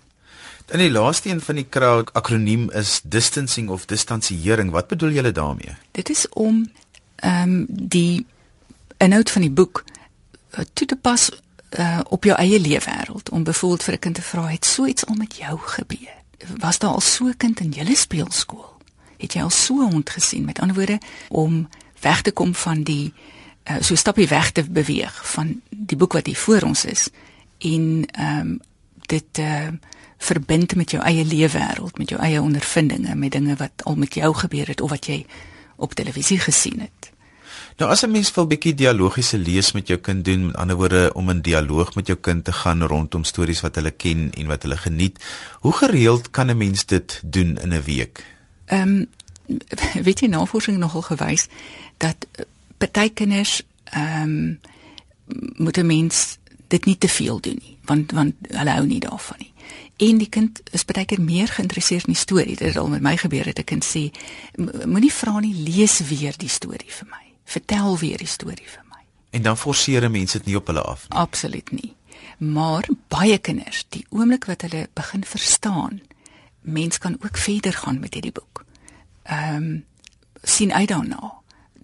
Dan 0.65 0.79
die 0.79 0.91
laaste 0.91 1.29
een 1.29 1.41
van 1.41 1.55
die 1.55 1.67
kraal 1.69 2.03
akroniem 2.13 2.71
is 2.71 3.01
distancing 3.03 3.69
of 3.69 3.85
distansiering. 3.85 4.71
Wat 4.71 4.87
bedoel 4.87 5.09
julle 5.09 5.31
daarmee? 5.31 5.75
Dit 5.91 6.09
is 6.09 6.29
om 6.29 6.71
ehm 7.15 7.49
um, 7.49 7.65
die 7.69 8.25
inhoud 8.97 9.31
van 9.31 9.41
die 9.41 9.51
boek 9.51 9.83
uh, 10.57 10.65
toe 10.73 10.87
te 10.87 10.95
pas 10.95 11.31
uh, 11.79 11.99
op 12.09 12.23
jou 12.23 12.37
eie 12.37 12.59
leefwêreld 12.59 13.29
om 13.29 13.43
byvoorbeeld 13.43 13.83
vir 13.83 13.93
'n 13.93 13.99
kind 13.99 14.15
te 14.15 14.21
vra 14.21 14.47
het 14.47 14.65
so 14.65 14.85
iets 14.85 15.05
al 15.05 15.15
met 15.15 15.35
jou 15.35 15.59
gebeur. 15.59 16.15
Was 16.57 16.79
daar 16.79 16.89
al 16.89 17.01
so 17.01 17.25
'n 17.25 17.37
kind 17.37 17.59
in 17.59 17.69
julle 17.69 17.95
speelskool? 17.95 18.77
Het 19.17 19.33
jy 19.33 19.41
al 19.41 19.49
so 19.49 19.73
'n 19.73 19.91
hond 19.91 20.09
gesien? 20.09 20.45
Met 20.45 20.59
ander 20.59 20.75
woorde 20.75 20.99
om 21.29 21.69
weg 21.99 22.21
te 22.21 22.31
kom 22.31 22.55
van 22.55 22.83
die 22.83 23.13
uh, 23.69 23.75
so 23.79 23.95
stapie 23.95 24.27
weg 24.27 24.51
te 24.51 24.63
beweeg 24.63 25.31
van 25.31 25.61
die 25.69 25.97
boek 25.97 26.13
wat 26.13 26.25
hier 26.25 26.37
voor 26.37 26.61
ons 26.61 26.85
is 26.85 27.09
en 27.57 28.05
ehm 28.11 28.39
um, 28.39 28.59
dit 29.01 29.39
uh, 29.39 29.67
verbind 30.17 30.75
met 30.75 30.91
jou 30.91 31.03
eie 31.03 31.25
leefwêreld, 31.25 31.97
met 31.97 32.09
jou 32.09 32.21
eie 32.21 32.41
ondervindinge, 32.41 33.15
met 33.15 33.31
dinge 33.31 33.55
wat 33.55 33.83
al 33.83 33.95
met 33.95 34.13
jou 34.13 34.33
gebeur 34.35 34.67
het 34.67 34.81
of 34.81 34.89
wat 34.89 35.05
jy 35.05 35.25
op 35.75 35.93
televisie 35.93 36.39
gesien 36.39 36.79
het. 36.79 37.10
Nou 37.77 37.89
as 37.91 38.03
'n 38.03 38.11
mens 38.11 38.33
wil 38.33 38.47
bietjie 38.47 38.73
dialogiese 38.73 39.37
lees 39.37 39.71
met 39.71 39.87
jou 39.87 39.99
kind 39.99 40.25
doen, 40.25 40.45
met 40.45 40.55
ander 40.55 40.75
woorde 40.75 41.13
om 41.13 41.29
in 41.29 41.41
dialoog 41.41 41.95
met 41.95 42.07
jou 42.07 42.17
kind 42.19 42.43
te 42.43 42.51
gaan 42.51 42.83
rondom 42.83 43.23
stories 43.23 43.61
wat 43.61 43.75
hulle 43.75 43.91
ken 43.91 44.31
en 44.31 44.47
wat 44.47 44.61
hulle 44.63 44.77
geniet, 44.77 45.23
hoe 45.59 45.73
gereeld 45.73 46.29
kan 46.29 46.49
'n 46.49 46.57
mens 46.57 46.85
dit 46.85 47.21
doen 47.23 47.57
in 47.57 47.73
'n 47.73 47.83
week? 47.83 48.25
Ehm 48.65 48.81
um, 48.81 49.09
weet 50.07 50.19
jy 50.19 50.27
navorsing 50.27 50.77
nogal 50.77 51.01
gewys 51.01 51.47
dat 51.97 52.15
party 52.77 53.09
kinders 53.13 53.61
ehm 53.83 54.23
um, 54.23 54.59
moet 55.55 55.77
'n 55.77 55.85
mens 55.85 56.37
dit 56.67 56.85
nie 56.85 56.97
te 56.97 57.09
veel 57.09 57.39
doen 57.39 57.59
nie, 57.61 57.77
want 57.85 58.11
want 58.11 58.33
hulle 58.47 58.69
hou 58.69 58.85
nie 58.85 58.99
daarvan 58.99 59.37
nie. 59.37 59.53
En 60.09 60.17
die 60.17 60.29
kind 60.29 60.61
is 60.71 60.85
baie 60.85 61.05
keer 61.05 61.21
meer 61.21 61.47
geïnteresseerd 61.47 62.07
in 62.07 62.13
die 62.13 62.21
storie. 62.21 62.55
Dit 62.55 62.67
het 62.67 62.77
al 62.77 62.87
met 62.87 63.01
my 63.01 63.17
gebeur 63.17 63.45
het 63.45 63.59
'n 63.59 63.63
kind 63.63 63.85
sê 63.85 64.11
moenie 64.85 65.13
vra 65.13 65.39
nie, 65.39 65.53
lees 65.53 65.99
weer 65.99 66.33
die 66.37 66.49
storie 66.49 66.91
vir 66.91 67.07
my. 67.09 67.30
Vertel 67.51 67.97
weer 67.99 68.21
die 68.21 68.29
storie 68.29 68.67
vir 68.67 68.83
my. 68.87 69.01
En 69.35 69.41
dan 69.47 69.57
forceer 69.57 70.07
mense 70.11 70.37
dit 70.39 70.51
nie 70.51 70.55
op 70.59 70.67
hulle 70.71 70.81
af 70.81 71.07
nie. 71.09 71.17
Absoluut 71.19 71.71
nie. 71.71 71.95
Maar 72.37 72.87
baie 73.11 73.37
kinders, 73.37 73.83
die 73.89 74.05
oomblik 74.09 74.47
wat 74.49 74.63
hulle 74.65 74.87
begin 74.97 75.23
verstaan, 75.27 76.01
mens 76.61 76.97
kan 76.97 77.17
ook 77.19 77.37
verder 77.37 77.73
gaan 77.73 77.99
met 77.99 78.13
hierdie 78.13 78.31
boek. 78.31 78.65
Ehm 79.23 79.55
um, 79.55 79.85
sien 80.43 80.73
uit 80.73 80.87
daarna 80.89 81.33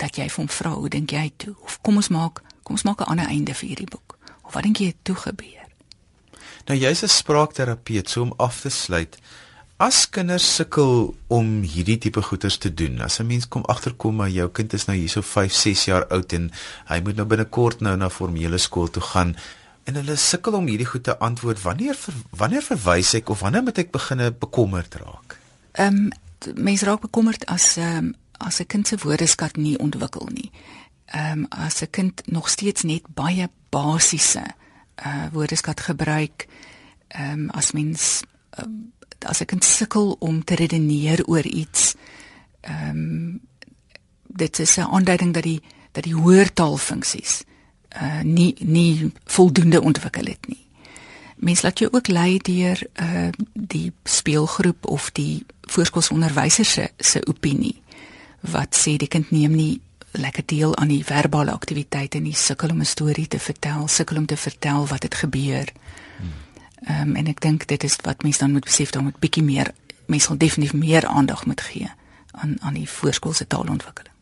dat 0.01 0.15
jy 0.17 0.25
vir 0.30 0.38
hom 0.38 0.49
vra, 0.49 0.71
hoe 0.73 0.89
dink 0.89 1.12
jy 1.13 1.32
toe? 1.38 1.56
Of 1.62 1.77
kom 1.82 1.99
ons 2.01 2.10
maak, 2.13 2.41
kom 2.63 2.77
ons 2.77 2.84
maak 2.84 3.01
'n 3.01 3.10
ander 3.13 3.27
einde 3.27 3.53
vir 3.53 3.67
hierdie 3.67 3.89
boek. 3.89 4.17
Of 4.43 4.53
wat 4.53 4.63
dink 4.63 4.77
jy 4.77 4.88
het 4.88 5.03
toe 5.03 5.15
gebeur? 5.15 5.67
Nou 6.65 6.80
jy's 6.80 7.03
'n 7.03 7.08
spraakterapeut, 7.08 8.10
so 8.10 8.21
om 8.21 8.34
af 8.38 8.62
te 8.62 8.69
sluit. 8.69 9.17
As 9.78 10.08
kinders 10.10 10.46
sukkel 10.58 11.12
om 11.30 11.50
hierdie 11.62 12.00
tipe 12.02 12.22
goeders 12.26 12.56
te 12.58 12.72
doen, 12.74 12.98
as 13.02 13.20
'n 13.20 13.28
mens 13.28 13.48
kom 13.48 13.63
agterkom 13.66 14.16
maar 14.16 14.30
jou 14.30 14.50
kind 14.50 14.74
is 14.74 14.88
nou 14.88 14.98
hierso 14.98 15.22
5, 15.22 15.54
6 15.54 15.86
jaar 15.86 16.08
oud 16.08 16.34
en 16.34 16.52
hy 16.86 17.00
moet 17.00 17.16
nou 17.16 17.26
binnekort 17.26 17.80
nou 17.82 17.96
na 17.98 18.10
formele 18.10 18.58
skool 18.58 18.90
toe 18.90 19.04
gaan 19.04 19.36
en 19.84 19.96
hulle 19.96 20.16
sukkel 20.16 20.54
om 20.54 20.68
hierdie 20.68 20.86
goed 20.86 21.04
te 21.04 21.18
antwoord, 21.18 21.62
wanneer 21.62 21.96
ver, 21.96 22.13
wanneer 22.30 22.62
verwys 22.62 23.13
ek 23.13 23.30
of 23.30 23.40
wanneer 23.40 23.63
moet 23.63 23.78
ek 23.78 23.92
begine 23.92 24.32
bekommerd 24.32 24.96
raak? 24.96 25.38
Ehm 25.72 25.96
um, 25.96 26.12
mense 26.56 26.86
raak 26.86 27.02
bekommerd 27.02 27.46
as 27.46 27.78
ehm 27.78 27.98
um, 27.98 28.16
as 28.38 28.60
'n 28.60 28.66
kind 28.66 28.88
se 28.88 28.98
woordeskat 28.98 29.58
nie 29.58 29.78
ontwikkel 29.78 30.28
nie. 30.34 30.52
Ehm 31.06 31.32
um, 31.32 31.46
as 31.50 31.82
'n 31.82 31.90
kind 31.90 32.22
nog 32.26 32.50
steeds 32.50 32.82
net 32.82 33.06
baie 33.13 33.50
basiese 33.70 34.44
uh 35.06 35.28
woordeskat 35.32 35.80
gebruik, 35.80 36.48
ehm 37.08 37.32
um, 37.32 37.50
as 37.50 37.72
mens 37.72 38.22
um, 38.60 38.94
as 39.25 39.41
'n 39.41 39.45
kind 39.45 39.63
sukkel 39.63 40.15
om 40.19 40.43
te 40.43 40.56
redeneer 40.56 41.25
oor 41.25 41.45
iets, 41.45 41.95
ehm 42.62 42.89
um, 42.89 43.39
dit 44.27 44.60
is 44.60 44.75
'n 44.77 44.82
aanduiding 44.82 45.34
dat 45.34 45.43
die 45.43 45.62
dat 45.91 46.03
die 46.03 46.15
hoortaalfunksies 46.15 47.43
uh 48.01 48.21
nie 48.21 48.56
nie 48.60 49.12
voldoende 49.25 49.82
ontwikkel 49.82 50.25
het 50.25 50.47
nie. 50.47 50.65
Mens 51.36 51.62
laat 51.62 51.80
jou 51.80 51.91
ook 51.91 52.08
lei 52.08 52.38
deur 52.38 52.88
uh 53.01 53.27
die 53.53 53.91
speelgroep 54.03 54.86
of 54.86 55.12
die 55.12 55.45
voorskoolsonderwyser 55.62 56.65
se 56.65 56.91
se 56.97 57.25
opinie 57.25 57.82
wat 58.39 58.75
sê 58.75 58.97
die 58.97 59.08
kind 59.08 59.32
neem 59.32 59.56
nie 59.56 59.82
lekker 60.12 60.43
deel 60.45 60.75
aan 60.75 60.88
die 60.88 61.03
verbale 61.06 61.51
aktiwiteite 61.51 62.19
nie, 62.19 62.36
sukkel 62.36 62.69
om 62.69 62.80
'n 62.80 62.86
storie 62.86 63.27
te 63.27 63.39
vertel, 63.39 63.88
sukkel 63.88 64.17
om 64.17 64.25
te 64.25 64.38
vertel 64.38 64.88
wat 64.88 65.03
het 65.03 65.15
gebeur. 65.15 65.71
Ehm 66.86 67.10
um, 67.10 67.16
en 67.16 67.28
ek 67.28 67.42
dink 67.42 67.68
dit 67.68 67.84
is 67.84 67.96
wat 68.04 68.24
mense 68.24 68.40
dan 68.40 68.52
moet 68.52 68.66
besef 68.66 68.90
dan 68.90 69.04
moet 69.04 69.20
bietjie 69.20 69.44
meer 69.44 69.72
mense 70.06 70.26
sal 70.26 70.38
definitief 70.38 70.74
meer 70.74 71.06
aandag 71.06 71.46
moet 71.46 71.62
gee 71.62 71.92
aan 72.32 72.58
aan 72.62 72.74
die 72.74 72.90
voorskoolse 72.90 73.48
taalontwikkeling. 73.48 74.16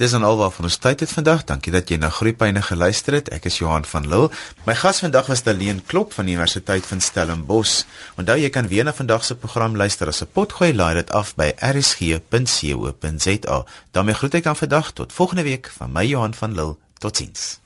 Dis 0.00 0.10
dan 0.10 0.24
alwaar 0.24 0.50
van 0.50 0.64
ons 0.64 0.76
tyd 0.80 1.00
het 1.00 1.10
vandag. 1.12 1.44
Dankie 1.44 1.72
dat 1.72 1.90
jy 1.92 1.98
na 2.00 2.08
Groepyne 2.08 2.62
geluister 2.64 3.18
het. 3.18 3.28
Ek 3.36 3.44
is 3.44 3.58
Johan 3.60 3.84
van 3.84 4.08
Lille. 4.08 4.30
My 4.64 4.74
gas 4.74 5.02
vandag 5.04 5.28
was 5.28 5.44
Daleen 5.44 5.82
Klop 5.84 6.16
van 6.16 6.24
die 6.24 6.38
Universiteit 6.38 6.88
van 6.88 7.04
Stellenbosch. 7.04 7.84
Onthou 8.16 8.38
jy 8.40 8.48
kan 8.48 8.72
weer 8.72 8.88
na 8.88 8.96
vandag 8.96 9.28
se 9.28 9.36
program 9.36 9.76
luister 9.76 10.08
as 10.08 10.22
'n 10.22 10.32
potgooi 10.32 10.72
laai 10.74 10.94
dit 10.94 11.10
af 11.10 11.34
by 11.34 11.52
rsg.co.za. 11.60 13.64
daarmee 13.90 14.14
groet 14.14 14.34
ek 14.34 14.46
aan 14.46 14.56
vandag 14.56 14.92
tot 14.92 15.12
volgende 15.12 15.42
week 15.42 15.70
van 15.76 15.92
my 15.92 16.06
Johan 16.06 16.34
van 16.34 16.54
Lille. 16.54 16.76
Totsiens. 16.98 17.60